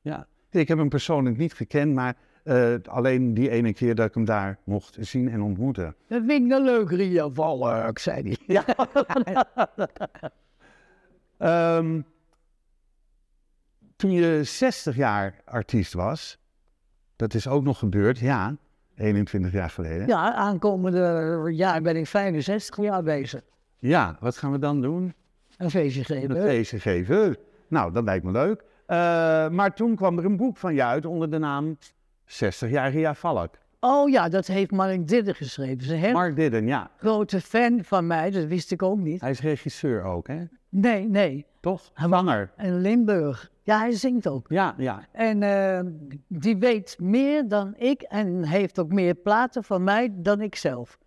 [0.00, 0.26] ja.
[0.50, 4.24] Ik heb hem persoonlijk niet gekend, maar eh, alleen die ene keer dat ik hem
[4.24, 5.94] daar mocht zien en ontmoeten.
[6.08, 8.36] Dat vind ik een leuk Ria Valk, zei hij.
[8.46, 8.64] Ja.
[11.38, 12.00] Ehm,
[13.96, 16.38] toen je 60 jaar artiest was,
[17.16, 18.56] dat is ook nog gebeurd, ja,
[18.94, 20.06] 21 jaar geleden.
[20.06, 23.42] ja, aankomende jaar ben ik 65 jaar bezig.
[23.78, 25.14] Ja, wat gaan we dan doen?
[25.56, 26.30] Een feestje geven.
[26.30, 27.36] Een feestje geven.
[27.68, 28.64] Nou, dat lijkt me leuk.
[28.86, 28.96] Eh,
[29.48, 31.78] maar toen kwam er een boek van je uit onder de naam
[32.26, 33.54] 60 jaar Ria Valk.
[33.80, 35.84] Oh ja, dat heeft Mark Didde geschreven.
[35.84, 36.90] Ze Mark Didden, ja.
[36.96, 39.20] grote fan van mij, dat wist ik ook niet.
[39.20, 40.44] Hij is regisseur ook, hè?
[40.68, 41.46] Nee, nee.
[41.60, 41.90] Toch?
[41.94, 42.52] Zanger.
[42.56, 43.50] En Limburg.
[43.62, 44.46] Ja, hij zingt ook.
[44.48, 45.06] Ja, ja.
[45.12, 45.80] En eh,
[46.28, 50.98] die weet meer dan ik en heeft ook meer platen van mij dan ik zelf.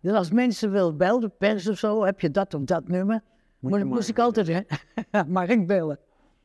[0.00, 3.22] Dus als mensen willen bellen, pers of zo, heb je dat of dat nummer.
[3.58, 4.60] Moet maar dan moest ik altijd hè,
[5.28, 5.98] Mark bellen.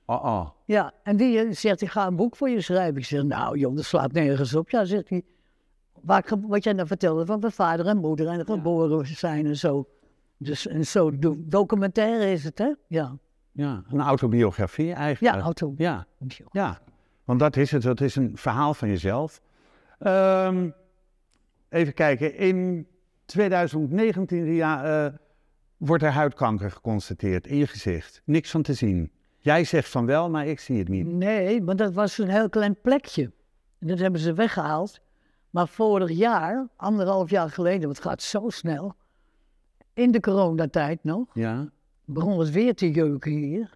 [0.06, 0.50] Oh, oh.
[0.66, 2.98] Ja, en die eh, zegt, ik ga een boek voor je schrijven.
[2.98, 4.70] Ik zeg, nou joh, dat slaat nergens op.
[4.70, 5.22] Ja, zegt hij,
[6.02, 9.88] waar wat jij nou vertelde van mijn vader en moeder en geboren zijn en zo.
[10.38, 12.72] Dus en zo do- documentaire is het, hè?
[12.88, 13.18] Ja,
[13.52, 15.36] Ja, een autobiografie eigenlijk.
[15.36, 15.74] ja auto.
[15.78, 16.06] Ja,
[16.52, 16.80] ja.
[17.24, 19.42] Want dat is het, dat is een verhaal van jezelf.
[20.00, 20.70] Ehm,
[21.70, 22.88] even kijken, in
[23.26, 25.14] 2019 ja, eh,
[25.78, 28.22] wordt er huidkanker geconstateerd in je gezicht.
[28.26, 29.12] Niks van te zien.
[29.44, 31.06] Jij zegt van wel, maar ik zie het niet.
[31.08, 33.32] Nee, want dat was een heel klein plekje.
[33.80, 35.00] En dat hebben ze weggehaald.
[35.50, 38.96] Maar vorig jaar, anderhalf jaar geleden, want het gaat zo snel.
[39.94, 41.70] In de coronatijd nog, Ja,
[42.06, 43.70] begon het weer te jeuken hier.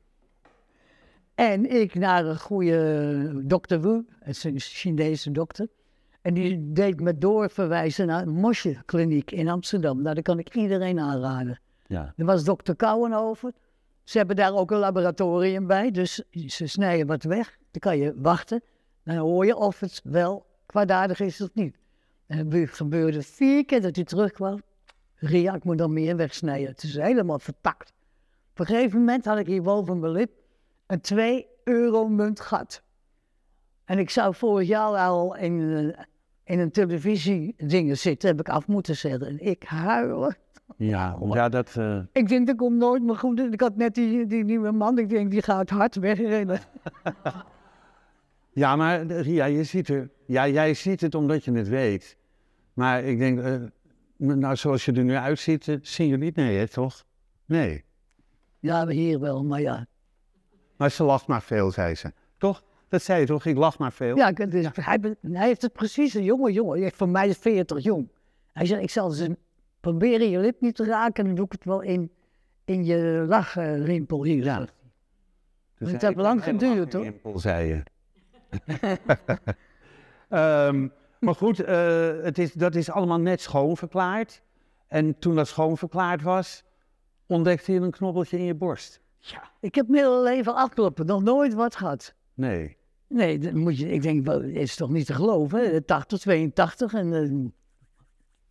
[1.35, 5.67] En ik naar een goede dokter Wu, het is een Chinese dokter.
[6.21, 10.01] En die deed me doorverwijzen naar een Mosje kliniek in Amsterdam.
[10.01, 11.59] Nou, dat kan ik iedereen aanraden.
[11.87, 12.13] ja.
[12.17, 13.53] Er was dokter Kouwenhoven.
[14.07, 17.57] Ze hebben daar ook een laboratorium bij, dus ze snijden wat weg.
[17.71, 18.61] Dan kan je wachten.
[19.03, 21.75] Dan hoor je of het wel kwaadaardig is of niet.
[22.27, 24.61] En het gebeurde vier keer dat hij terugkwam.
[25.15, 26.67] Ria, ik moet dan meer wegsnijden.
[26.69, 27.93] Het is helemaal vertakt.
[28.51, 30.31] Op een gegeven moment had ik hier boven mijn lip
[30.85, 32.81] een 2 euro munt gat.
[33.85, 35.95] En ik zou vorig jaar al in, een-
[36.43, 39.27] in een televisiedingen zitten, heb ik af moeten zetten.
[39.27, 40.37] En ik huilen.
[40.75, 41.75] Ja, ja dat...
[41.75, 43.39] eh, Ik denk, dat komt nooit meer goed.
[43.39, 46.59] Ik had net die, die nieuwe man, ik denk, die gaat hard wegrennen.
[48.51, 52.17] Ja, maar eh, Ria, je ziet er, ja, jij ziet het omdat je het weet.
[52.73, 53.55] Maar ik denk, eh,
[54.17, 57.05] nou, zoals je er nu uitziet, zien jullie het nee, hè, toch?
[57.45, 57.83] Nee.
[58.59, 59.85] Ja, hier wel, maar ja.
[60.77, 62.13] Maar ze lacht maar veel, zei ze.
[62.37, 62.63] Toch?
[62.89, 63.45] Dat zei je toch?
[63.45, 64.15] Ik lach maar veel.
[64.15, 64.99] ja, het is- hij,
[65.31, 66.91] hij heeft het precies, een jonge jongen.
[66.91, 68.07] Voor mij 40 jong.
[68.53, 69.37] Hij zegt, ik zal ze
[69.79, 72.11] proberen je lip niet te raken, dan doe ik het wel in,
[72.65, 74.43] in je lachrimpel hier.
[74.43, 74.65] Ja.
[75.77, 77.03] Dus Het heeft lang geduurd, hoor.
[77.03, 77.83] lachrimpel, zei je.
[80.29, 80.87] Ehm,
[81.19, 84.41] maar goed, eh, het is, dat is allemaal net schoonverklaard.
[84.87, 86.63] En toen dat schoonverklaard was,
[87.25, 89.01] ontdekte je een knobbeltje in je borst.
[89.17, 89.51] Ja.
[89.59, 92.13] Ik heb mijn hele leven afkloppen, nog nooit wat gehad.
[92.33, 92.77] Nee.
[93.07, 95.81] Nee, dan moet je, ik denk, het is toch niet te geloven, hè?
[95.81, 97.45] 80, 82 en uh,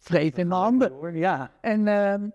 [0.07, 0.92] vreef in mijn handen.
[0.92, 1.51] Hoor, Ja.
[1.61, 2.29] En, ehm,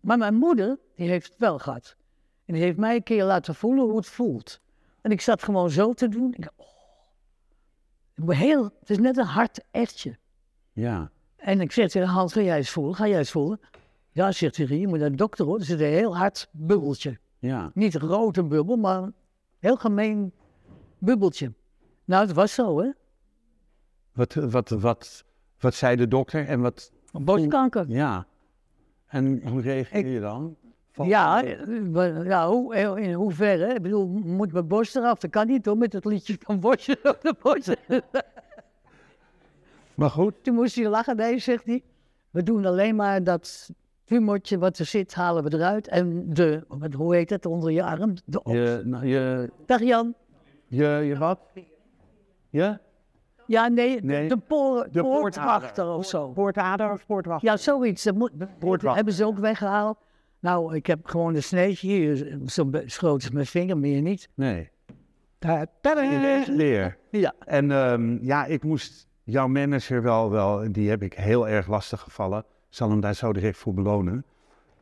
[0.00, 1.96] maar mijn moeder, die heeft het wel gehad.
[2.44, 4.60] En die heeft mij een keer laten voelen hoe het voelt.
[5.00, 6.34] En ik zat gewoon zo te doen.
[6.36, 8.28] Ik, oh.
[8.28, 10.18] Heel, het is net een hard ertje.
[10.72, 11.10] Ja.
[11.36, 12.94] En ik zeg tegen Hans, ga jij eens voelen?
[12.94, 13.60] Ga jij eens voelen?
[14.12, 15.58] Ja, zegt hij, je moet naar de dokter hoor.
[15.58, 17.18] Er zit een heel hard bubbeltje.
[17.38, 17.70] Ja.
[17.74, 19.14] Niet een grote bubbel, maar een
[19.58, 20.32] heel gemeen
[20.98, 21.52] bubbeltje.
[22.04, 22.90] Nou, het was zo, hè?
[24.12, 25.24] Wat, wat, wat,
[25.58, 26.92] wat zei de dokter en wat...
[27.22, 27.84] Borstkanker.
[27.88, 28.26] Ja.
[29.06, 30.56] En hoe reageer je dan?
[30.92, 33.74] Van- Ja, eh, ja hoe, in hoeverre?
[33.74, 35.18] Ik bedoel, moet mijn borst eraf?
[35.18, 37.74] Dat kan niet hoor, met het liedje van Bosje op de borst.
[39.94, 41.16] Maar goed, Toen moest hij lachen.
[41.16, 41.82] Nee, zegt hij.
[42.30, 43.70] We doen alleen maar dat
[44.04, 45.88] humortje wat er zit, halen we eruit.
[45.88, 48.14] En de, wat, hoe heet het, onder je arm?
[48.24, 50.14] De je, nou, je, Dag Jan.
[50.66, 51.38] je, je wat?
[52.50, 52.80] Ja?
[53.46, 54.28] Ja, nee, Nee.
[54.28, 56.28] de, poor, De poortwachter of zo.
[56.28, 57.48] Poortader of poortwachter?
[57.48, 58.02] Ja, zoiets.
[58.02, 58.94] Dat moet, Poortwachter.
[58.94, 59.98] hebben ze ook weggehaald.
[60.38, 64.28] Nou, ik heb gewoon een sneetje hier, zo groot als mijn vinger, meer niet.
[64.34, 64.70] Nee.
[65.80, 66.98] Deze leer.
[67.10, 67.32] Ja.
[67.38, 72.00] En ehm, ja, ik moest jouw manager wel, wel, die heb ik heel erg lastig
[72.00, 72.38] gevallen.
[72.38, 74.24] Ik zal hem daar zo direct voor belonen.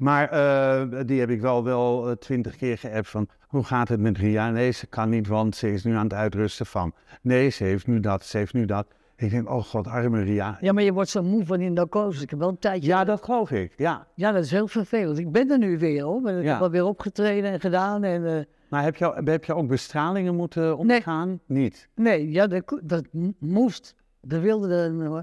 [0.03, 4.01] Maar eh, die heb ik wel wel eh, twintig keer geappt van, hoe gaat het
[4.01, 4.51] met Ria?
[4.51, 6.93] Nee, ze kan niet, want ze is nu aan het uitrusten van.
[7.21, 8.87] Nee, ze heeft nu dat, ze heeft nu dat.
[9.17, 10.59] Ik denk, oh god, arme Ria.
[10.61, 12.23] Ja, maar je wordt zo moe van die narcose.
[12.23, 12.89] Ik heb wel een tijdje...
[12.89, 14.07] Ja, dat geloof ik, ja.
[14.15, 15.19] Ja, dat is heel vervelend.
[15.19, 16.31] Ik ben er nu weer hoor.
[16.31, 16.53] Ik Ja.
[16.53, 18.05] heb alweer opgetreden en gedaan.
[18.05, 21.41] En, eh, Maar heb je, heb je ook bestralingen moeten ondergaan?
[21.47, 21.89] Niet.
[21.95, 22.47] nee, ja,
[22.83, 23.05] dat,
[23.39, 23.95] moest.
[24.29, 24.75] Er wilde de,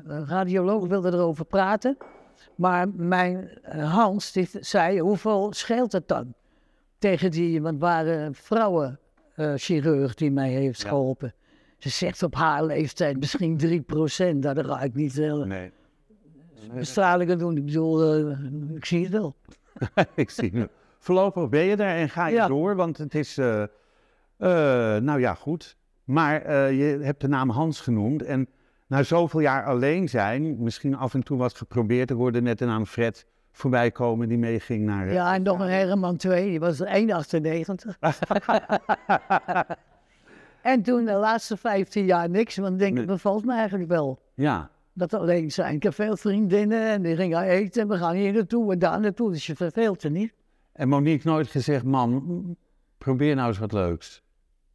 [0.06, 1.98] een radioloog wilde erover praten.
[2.56, 6.34] Maar mijn eh, Hans die zei, hoeveel scheelt het dan?
[6.98, 10.88] Tegen die, want het waren vrouwenchirurg die mij heeft Ja.
[10.90, 11.34] geholpen.
[11.78, 14.44] Ze zegt op haar leeftijd misschien 3 procent.
[14.44, 15.72] Nou, dat ga ik niet uh, Nee.
[16.74, 17.58] bestralingen doen.
[17.58, 18.38] Ik bedoel, eh,
[18.76, 19.36] ik zie het wel.
[20.16, 20.68] ik zie nu.
[21.00, 22.48] Voorlopig ben je er en ga je Ja.
[22.48, 25.78] door, want het is, eh, eh, nou ja, goed.
[26.04, 28.48] Maar eh, je hebt de naam Hans genoemd en
[28.90, 32.66] na zoveel jaar alleen zijn, misschien af en toe wat geprobeerd, er hoorde net de
[32.66, 35.08] naam Fred voorbij komen die meeging naar...
[35.08, 37.98] eh, Ja, en nog een Herman 2, die was er 1,98.
[40.62, 44.20] en toen de laatste 15 jaar niks, want ik denk, het bevalt me eigenlijk wel.
[44.34, 45.76] Ja, Dat alleen zijn.
[45.76, 49.00] Ik heb veel vriendinnen en die gingen eten en we gaan hier naartoe en daar
[49.00, 49.32] naartoe.
[49.32, 50.34] Dus je verveelt er niet.
[50.74, 52.56] en Monique nooit gezegd, man,
[52.98, 54.24] probeer nou eens wat leuks.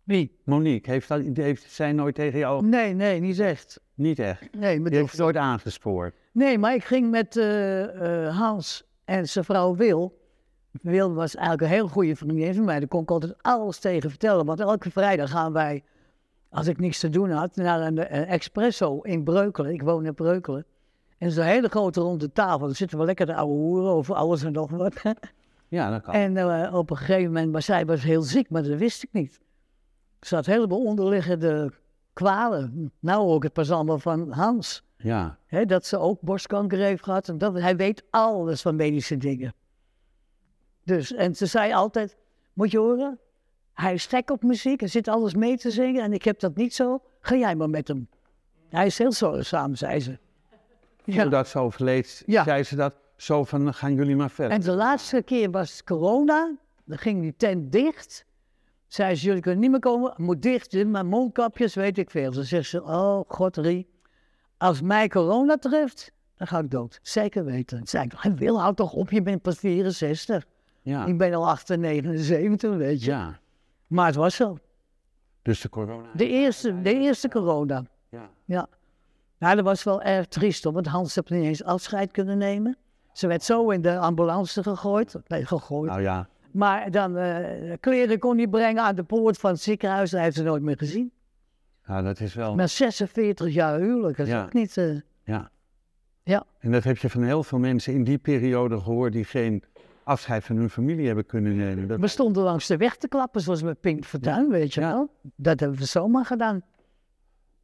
[0.05, 0.39] Wie?
[0.45, 2.67] Monique, heeft, dat, heeft zij nooit tegen jou?
[2.67, 3.81] Nee, nee, niet echt.
[3.95, 4.49] Niet echt.
[4.57, 6.15] Nee, maar, Die heeft nooit aangespoord.
[6.33, 10.23] nee, maar ik ging met eh, eh, Hans en zijn vrouw Wil.
[10.83, 12.79] Wil was eigenlijk een heel goede vriendin van mij.
[12.79, 14.45] Daar kon ik altijd alles tegen vertellen.
[14.45, 15.85] Want elke vrijdag gaan wij,
[16.49, 19.73] als ik niks te doen had, naar een, een espresso in Breukelen.
[19.73, 20.65] Ik woon in Breukelen.
[21.19, 22.59] En zo'n hele grote ronde tafel.
[22.67, 25.03] Dan zitten we lekker te ouwe hoeren over alles en nog wat.
[25.69, 26.15] Ja, dat kan.
[26.15, 29.09] En eh, op een gegeven moment, maar zij was heel ziek, maar dat wist ik
[29.13, 29.41] niet.
[30.25, 31.73] Ze had helemaal onderliggende
[32.13, 32.93] kwalen.
[33.01, 34.83] Nou hoor ik het pas allemaal van Hans.
[34.97, 37.29] Ja, dat ze ook borstkanker heeft gehad.
[37.29, 39.55] En dat, hij weet alles van medische dingen.
[40.85, 42.17] Dus, en ze zei altijd,
[42.53, 43.19] moet je horen,
[43.73, 46.57] hij is gek op muziek, hij zit alles mee te zingen en ik heb dat
[46.57, 47.03] niet zo.
[47.21, 48.09] Ga jij maar met hem.
[48.69, 50.19] Hij is heel zorgzaam, zei ze.
[51.05, 51.25] toen Ja.
[51.25, 52.45] dat zo verleed, Ja.
[52.45, 54.57] zei ze dat zo van, gaan jullie maar verder.
[54.57, 56.57] En de laatste keer was corona.
[56.85, 58.25] Dan ging die tent dicht.
[58.95, 60.15] Zei ze, jullie kunnen niet meer komen.
[60.17, 62.33] Moet dicht, maar mondkapjes, weet ik veel.
[62.33, 63.89] Ze zegt ze, oh god Rie.
[64.57, 66.99] Als mij corona treft, dan ga ik dood.
[67.03, 67.87] Zeker weten.
[67.87, 70.45] Zei ik, hij wil, houd toch op, je bent pas 64.
[70.83, 73.11] Ja, Ik ben al 78, weet je.
[73.11, 73.39] ja.
[73.87, 74.59] Maar het was zo.
[75.43, 76.09] Dus de corona.
[76.15, 77.85] De eerste, de eerste corona.
[78.09, 78.31] Ja.
[78.45, 78.67] Ja.
[79.39, 82.77] Nou, dat was wel erg triest, want Hans heeft niet eens afscheid kunnen nemen.
[83.13, 85.15] Ze werd zo in de ambulance gegooid.
[85.27, 85.91] Nee, gegooid.
[85.91, 90.11] Nou ja, Maar dan eh, kleren kon hij brengen aan de poort van het ziekenhuis.
[90.11, 91.13] Hij heeft ze nooit meer gezien.
[91.87, 92.55] ja, dat is wel.
[92.55, 94.17] Met 46 jaar huwelijk.
[94.17, 94.43] Dat is Ja.
[94.45, 94.77] ook niet...
[94.77, 95.51] eh, Ja.
[96.23, 96.45] Ja.
[96.59, 99.63] En dat heb je van heel veel mensen in die periode gehoord die geen
[100.05, 101.89] afscheid van hun familie hebben kunnen nemen.
[101.89, 104.93] Dat, we stonden langs de weg te klappen, zoals met Pink Fortuyn, weet je Ja.
[104.93, 105.11] wel.
[105.37, 106.63] Dat hebben we zomaar gedaan.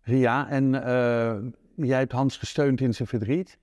[0.01, 1.37] Ria, en eh,
[1.75, 3.59] jij hebt Hans gesteund in zijn verdriet.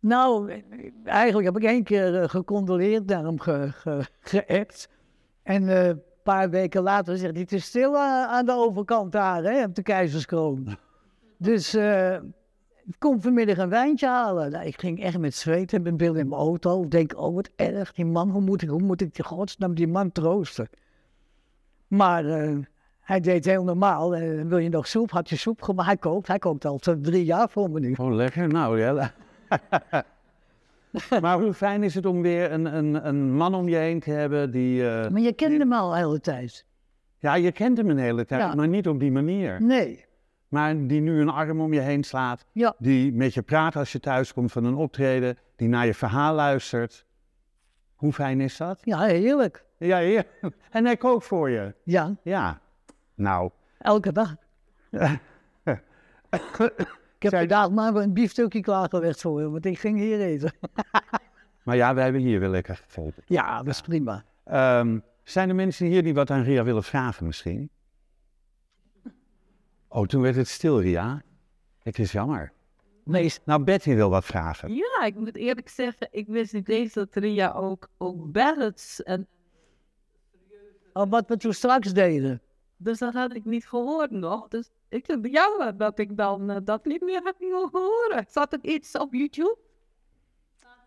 [0.00, 0.62] Nou, eh,
[1.04, 4.88] eigenlijk heb ik één keer eh, gecondoleerd naar hem ge, ge, geappt.
[5.42, 9.12] En eh, een paar weken later zegt hij, het is stil aan, aan de overkant
[9.12, 10.66] daar, hè, op de Keizerskroon.
[11.42, 12.14] Dus eh,
[12.84, 14.50] ik kom vanmiddag een wijntje halen.
[14.50, 16.82] Nou, ik ging echt met zweet en mijn bil in mijn auto.
[16.82, 19.74] Ik denk, oh wat erg, die man, hoe moet ik, hoe moet ik die godsnaam
[19.74, 20.68] die man troosten?
[21.86, 22.56] Maar eh,
[23.00, 24.14] hij deed heel normaal.
[24.14, 25.10] Eh, wil je nog soep?
[25.10, 25.88] Had je soep gemaakt?
[25.88, 26.26] Hij kookt.
[26.26, 27.94] Hij kookt al drie jaar voor me nu.
[27.98, 28.48] Oh, lekker.
[28.48, 29.12] Nou ja.
[31.20, 34.10] maar hoe fijn is het om weer een, een, een man om je heen te
[34.10, 34.88] hebben die...
[34.90, 36.66] eh, Maar je kende hem al de hele tijd.
[37.18, 38.54] ja, je kent hem een hele tijd, Ja.
[38.54, 39.62] maar niet op die manier.
[39.62, 40.04] Nee.
[40.48, 42.44] Maar die nu een arm om je heen slaat.
[42.52, 42.74] Ja.
[42.78, 45.38] Die met je praat als je thuis komt van een optreden.
[45.56, 47.06] Die naar je verhaal luistert.
[47.94, 48.80] Hoe fijn is dat?
[48.82, 49.64] Ja, heerlijk.
[49.78, 50.22] Ja, ja.
[50.70, 51.74] En hij kookt voor je.
[51.84, 52.60] Ja, Ja.
[53.14, 53.50] Nou.
[53.78, 54.36] elke dag.
[57.20, 60.52] Ik heb Zij- vandaag maar een biefstukje klaargelegd voor hem, want ik ging hier eten.
[61.62, 63.22] Maar ja, wij hebben hier wel lekker gegeten.
[63.26, 64.24] Ja, dat is prima.
[64.44, 67.70] Ehm, zijn er mensen hier die wat aan Ria willen vragen misschien?
[69.88, 71.22] Oh, toen werd het stil, Ria.
[71.78, 72.52] Het is jammer.
[73.04, 74.74] Meest, Nou, Betty wil wat vragen.
[74.74, 79.26] Ja, ik moet eerlijk zeggen, ik wist niet eens dat Ria ook, ook ballads en
[80.92, 82.40] oh, wat we toen straks deden.
[82.82, 84.48] Dus dat had ik niet gehoord nog.
[84.48, 87.36] Dus ik vind het jammer dat ik dan eh, dat niet meer heb
[87.72, 88.24] horen.
[88.28, 89.58] Zat er iets op YouTube?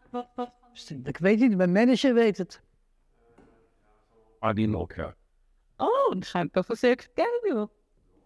[0.10, 0.52] Wat, wat,
[1.04, 2.62] Ik weet niet, mijn manager weet het.
[4.40, 5.16] Ah, die nog, ja.
[5.78, 6.78] oh, dan ga ik even
[7.14, 7.56] kijken.
[7.56, 7.70] joh.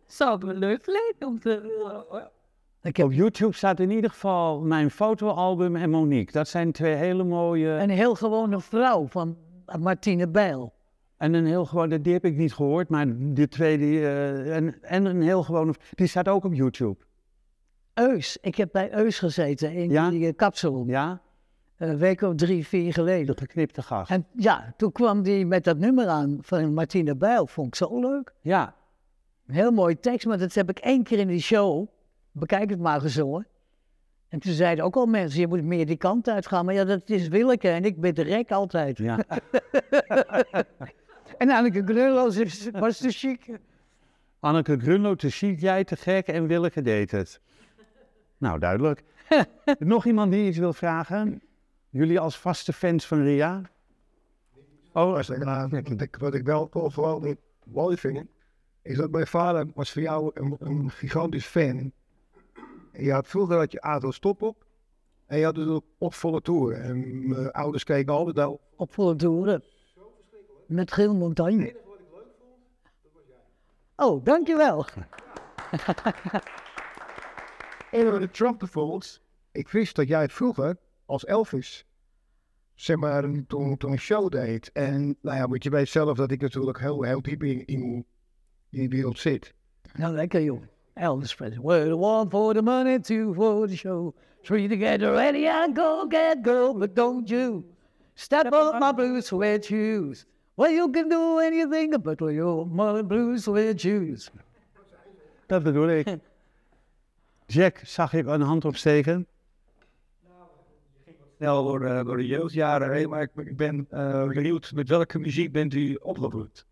[0.05, 2.31] Zou me leuk lijken om te horen.
[2.81, 6.31] Ik heb Op YouTube staat in ieder geval mijn fotoalbum en Monique.
[6.31, 7.69] Dat zijn twee hele mooie.
[7.69, 9.37] een heel gewone vrouw van
[9.79, 10.76] Martine Bijl.
[11.17, 13.99] En een heel gewone, die heb ik niet gehoord, maar de twee die.
[13.99, 15.73] eh, en, en een heel gewone.
[15.95, 16.95] Die staat ook op YouTube.
[17.93, 20.09] Eus, ik heb bij Eus gezeten in Ja?
[20.09, 20.83] die uh, kapsel.
[20.87, 21.21] Ja?
[21.77, 23.37] Een week of drie, vier De geleden.
[23.37, 24.11] geknipte gast.
[24.11, 27.47] En ja, toen kwam die met dat nummer aan van Martine Bijl.
[27.47, 28.33] Vond ik zo leuk.
[28.41, 28.75] Ja.
[29.47, 31.87] Heel mooie tekst, maar dat heb ik één keer in die show,
[32.31, 33.47] bekijk het maar gezongen.
[34.29, 36.65] En toen zeiden ook al mensen, je moet meer die kant uit gaan.
[36.65, 38.97] Maar ja, dat is Willeke en ik ben de rek altijd.
[38.97, 39.17] ja.
[41.37, 43.59] En Anneke Grunloos is- was te chic.
[44.39, 47.41] Anneke Grunlo te chic, jij te gek en Willeke deed het.
[48.37, 49.03] Nou, duidelijk.
[49.79, 51.41] Nog iemand die iets wil vragen?
[51.89, 53.61] Jullie als vaste fans van Ria?
[54.93, 58.25] Oh, nou, wat, ik, wat ik wel toch vooral niet mooi vind,
[58.81, 61.91] is dat mijn vader was voor jou een, een gigantisch fan.
[62.91, 64.65] En je had vroeger had je Adel Stop op.
[65.25, 66.81] En je had dus ook op volle toeren.
[66.83, 68.59] En mijn ouders keken altijd al.
[68.75, 69.63] Op volle toeren.
[70.67, 71.75] Met Gil Montagne.
[73.95, 74.85] Oh, dankjewel.
[77.91, 79.21] En de Trump bijvoorbeeld.
[79.51, 81.85] Ik wist dat jij vroeger als Elvis,
[82.75, 84.71] zeg maar, toen, toen een show deed.
[84.71, 88.05] En nou ja, want je weet zelf dat ik natuurlijk heel, heel diep in, in,
[88.69, 89.53] die wereld zit.
[89.93, 90.61] Nou, lekker joh.
[90.93, 91.59] Elvis Presley.
[91.61, 94.15] We're the one for the money, two for the show.
[94.41, 97.63] Three to get ready and go get girl, but don't you
[98.13, 100.25] step on my blue suede shoes.
[100.57, 104.29] Well, you can do anything but your my blue suede shoes.
[105.45, 106.17] dat bedoel ik.
[107.45, 109.27] Jack, zag ik een hand opsteken?
[111.35, 115.19] Snel door, eh, door de jeugdjaren heen, maar ik, ik ben eh, benieuwd met welke
[115.19, 116.65] muziek bent u opgevoed?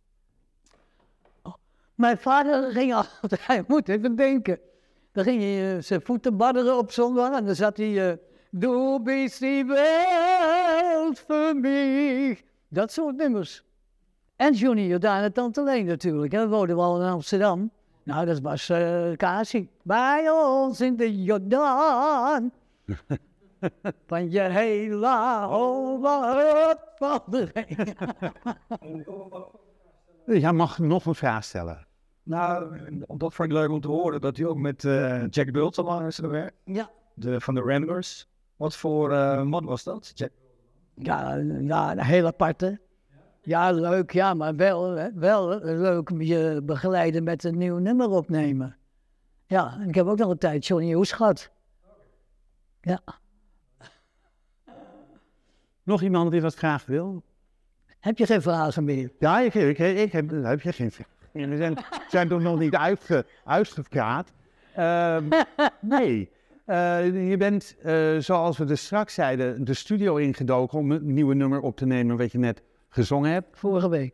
[1.95, 4.59] Mijn vader ging altijd, hij moet even denken.
[5.11, 8.11] Dan ging hij eh, zijn voeten badderen op zondag en dan zat hij...
[8.11, 8.17] eh
[8.49, 12.41] Doe bist die Welt voor mij.
[12.67, 13.63] Dat soort nummers.
[14.35, 16.31] En Johnny Jordaan en Tante Leen natuurlijk.
[16.33, 16.39] Hè.
[16.41, 17.71] We woonden wel in Amsterdam.
[18.03, 19.69] Nou, dat was eh Kasi.
[19.83, 22.51] Bij ons in de Jordaan.
[24.07, 25.07] Van je hele
[25.49, 27.95] hoofd van de regen.
[30.41, 31.87] Jij mag nog een vraag stellen.
[32.23, 32.75] Nou,
[33.07, 36.15] dat vond ik leuk om te horen dat u ook met eh, Jack Bultman is
[36.15, 36.89] gewerkt, Ja.
[37.13, 38.27] de, van de Ramblers.
[38.55, 40.11] Wat voor eh, man was dat?
[40.15, 40.31] Jack?
[40.95, 42.79] Ja, ja, een heel aparte.
[43.45, 48.77] Ja, leuk, ja, maar wel, wel leuk om je begeleiden met een nieuw nummer opnemen.
[49.45, 51.51] Ja, en ik heb ook nog een tijd Johnny Hoes gehad.
[52.81, 53.01] Ja,
[55.83, 57.23] Nog iemand die wat graag wil?
[57.99, 59.11] heb je geen vragen meer?
[59.19, 60.91] Ja, ik, ik, ik heb, heb je geen
[61.31, 61.77] We zijn,
[62.09, 64.31] zijn toch nog niet uitge, uitgepraat.
[64.75, 65.23] Ehm,
[65.79, 66.31] nee.
[66.65, 71.33] Eh, je bent, eh, zoals we dus straks zeiden, de studio ingedoken om een nieuwe
[71.33, 72.61] nummer op te nemen wat je net
[72.95, 73.47] gezongen hebt.
[73.51, 74.13] Vorige week.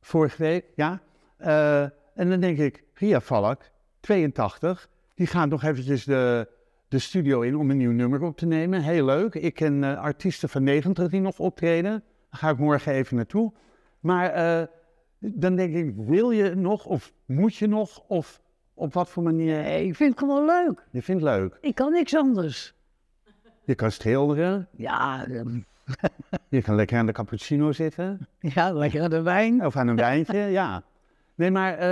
[0.00, 1.00] Vorige week, ja.
[1.36, 1.82] Eh,
[2.14, 3.62] en dan denk ik, Ria Valk,
[4.00, 6.48] 82, die gaat nog eventjes de,
[6.88, 8.82] de studio in om een nieuw nummer op te nemen.
[8.82, 9.34] Heel leuk.
[9.34, 11.90] Ik ken eh, artiesten van 90 die nog optreden.
[12.30, 13.52] Daar ga ik morgen even naartoe.
[14.00, 14.66] Maar eh,
[15.18, 18.40] dan denk ik, wil je nog of moet je nog of
[18.74, 19.62] op wat voor manier?
[19.62, 20.86] Nee, ik vind het gewoon leuk.
[20.90, 21.58] Je vindt het leuk.
[21.60, 22.74] Ik kan niks anders.
[23.64, 24.68] Je kan schilderen.
[24.76, 25.58] Ja, ehm,
[26.48, 28.28] Je kan lekker aan de cappuccino zitten.
[28.40, 29.66] ja lekker aan de wijn.
[29.66, 30.82] Of aan een wijntje, ja.
[31.34, 31.88] Nee, maar eh,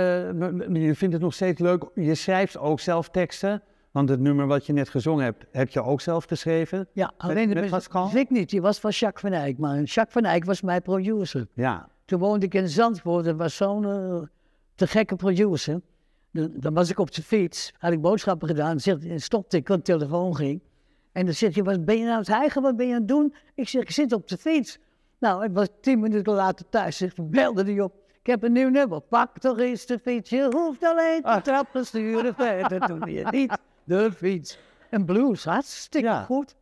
[0.73, 1.83] je vindt het nog steeds leuk.
[1.95, 3.61] Je schrijft ook zelf teksten.
[3.91, 6.87] Want het nummer wat je net gezongen hebt, heb je ook zelf geschreven.
[6.93, 8.03] Ja, alleen met de Pascal?
[8.05, 8.49] muziek ik niet.
[8.49, 9.57] Die was van Jacques van Eyck.
[9.57, 11.47] Maar Jacques van Eyck was mijn producer.
[11.53, 13.25] Ja, Toen woonde ik in Zandvoort.
[13.25, 14.21] Dat was zo'n eh,
[14.75, 15.81] te gekke producer.
[16.31, 17.73] Dan, dan was ik op de fiets.
[17.77, 18.79] Had ik boodschappen gedaan.
[18.79, 20.61] Zegt, stopte ik, want de telefoon ging.
[21.17, 22.61] En dan zegt hij, wat ben je nou aan het hijgen?
[22.61, 23.33] Wat ben je aan het doen?
[23.55, 24.79] Ik zeg, ik zit op de fiets.
[25.19, 26.97] Nou, ik was tien minuten later thuis.
[26.97, 27.93] Zegt, belde hij op.
[28.21, 29.01] Ik heb een nieuw nummer.
[29.01, 30.29] Pak toch eens de fiets.
[30.29, 32.87] Je hoeft alleen te trappen, sturen verder.
[32.87, 34.59] Doe je niet de fiets.
[34.89, 36.23] En blues, hartstikke Ja.
[36.23, 36.55] goed.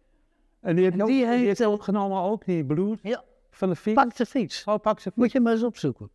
[0.62, 3.24] en die heeft, En ook- die die heeft, heeft eh, opgenomen ook, die blues Ja,
[3.50, 4.04] van de fiets.
[4.04, 4.64] pak de fiets.
[4.64, 5.12] Oh, pak ze.
[5.16, 6.10] Moet je maar eens opzoeken.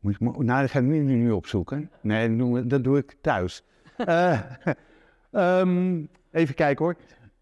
[0.00, 1.90] Moet ik, nou, dat ga ik nu, opzoeken.
[2.00, 3.62] Nee, dat doe ik thuis.
[3.96, 4.40] Eh,
[5.30, 6.96] ehm, even kijken hoor.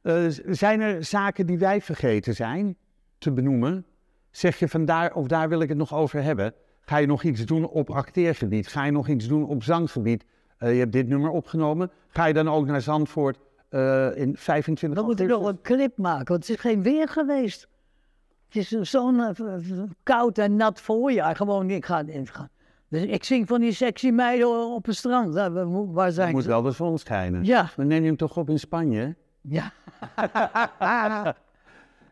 [0.05, 2.77] Eh, zijn er zaken die wij vergeten zijn
[3.19, 3.87] te benoemen?
[4.31, 6.55] Zeg je van daar of daar wil ik het nog over hebben?
[6.81, 8.67] Ga je nog iets doen op acteergebied?
[8.69, 10.25] Ga je nog iets doen op zanggebied?
[10.59, 11.91] Eh, je hebt dit nummer opgenomen.
[12.09, 13.39] Ga je dan ook naar Zandvoort
[13.69, 17.09] eh, in 25 Dan moet ik nog een clip maken, want het is geen weer
[17.09, 17.69] geweest.
[18.49, 19.35] Het is zo'n
[20.03, 21.37] koud en nat voorjaar.
[21.37, 22.05] Gewoon, ik ga.
[22.89, 25.35] Dus ik zing van die sexy meiden op het strand.
[25.35, 26.49] Waar- zijn moet ze?
[26.49, 27.45] wel de zon schijnen.
[27.45, 29.17] Ja, Dan neem je hem toch op in Spanje?
[29.49, 29.73] Ja.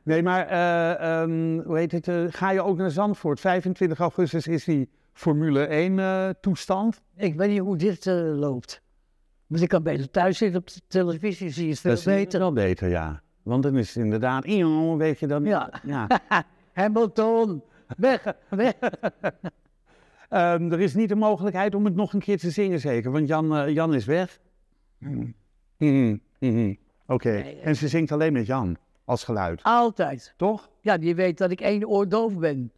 [0.04, 2.08] Nee, maar eh, ehm, hoe heet het?
[2.08, 3.40] eh, ga je ook naar Zandvoort?
[3.40, 7.02] 25 augustus is die Formule 1 eh, toestand.
[7.16, 8.04] Ik weet niet hoe dit
[8.34, 8.82] loopt.
[9.46, 12.40] Dus ik kan beter thuis zitten op de televisie, zie je het veel Dat beter.
[12.40, 13.22] wel beter, ja.
[13.42, 14.44] Want dan is het inderdaad,
[14.96, 15.44] weet je dan.
[15.44, 15.70] Ja.
[15.82, 16.06] ja.
[16.72, 17.62] Hamilton,
[17.96, 18.74] weg, weg.
[20.28, 23.10] Ehm, er is niet de mogelijkheid om het nog een keer te zingen, zeker.
[23.10, 24.38] Want Jan, Jan is weg.
[24.98, 25.26] Mhm.
[25.78, 26.74] Mhm, mhm.
[27.12, 27.30] Oké,
[27.62, 30.34] en ze zingt alleen met Jan als geluid, Altijd.
[30.36, 30.68] toch?
[30.80, 32.72] Ja, die weet dat ik één oor doof ben.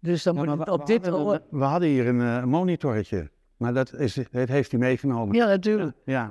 [0.00, 1.40] Dus dan Ja, moet het op we dit hadden- oor...
[1.50, 5.34] We hadden hier een eh, monitortje, maar dat, is, dat heeft hij meegenomen.
[5.36, 5.96] Ja, natuurlijk.
[6.04, 6.30] Ja.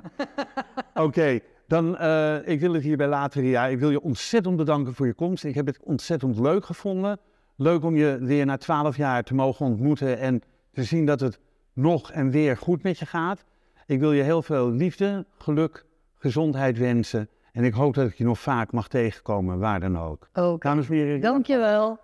[0.94, 3.66] Oké, dan uh, ik wil het hierbij laten, Ria.
[3.66, 5.44] Ik wil je ontzettend bedanken voor je komst.
[5.44, 7.18] Ik heb het ontzettend leuk gevonden.
[7.56, 10.42] Leuk om je weer na twaalf jaar te mogen ontmoeten en
[10.72, 11.38] te zien dat het
[11.72, 13.44] nog en weer goed met je gaat.
[13.86, 15.85] Ik wil je heel veel liefde, geluk,
[16.18, 17.28] gezondheid wensen.
[17.52, 20.28] En ik hoop dat ik je nog vaak mag tegenkomen, waar dan ook.
[20.34, 21.20] Oké, Dames en heren.
[21.20, 21.98] dankjewel.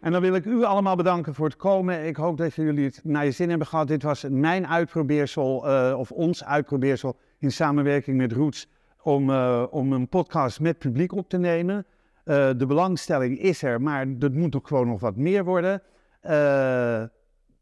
[0.00, 2.06] En dan wil ik u allemaal bedanken voor het komen.
[2.06, 3.88] Ik hoop dat jullie het naar je zin hebben gehad.
[3.88, 8.68] Dit was mijn uitprobeersel, eh, of ons uitprobeersel, in samenwerking met Roots,
[9.02, 11.86] om, eh, om een podcast met publiek op te nemen.
[12.24, 15.82] Eh, de belangstelling is er, maar dat moet ook gewoon nog wat meer worden.
[16.26, 17.04] Eh,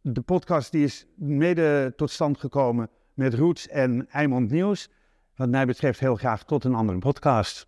[0.01, 4.89] de podcast die is mede tot stand gekomen met Roots en Eimond Nieuws.
[5.37, 7.67] Wat mij betreft heel graag tot een andere podcast.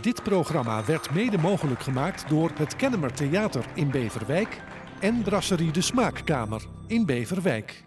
[0.00, 4.62] Dit programma werd mede mogelijk gemaakt door het Kennemer Theater in Beverwijk
[5.00, 7.84] en Brasserie de Smaakkamer in Beverwijk.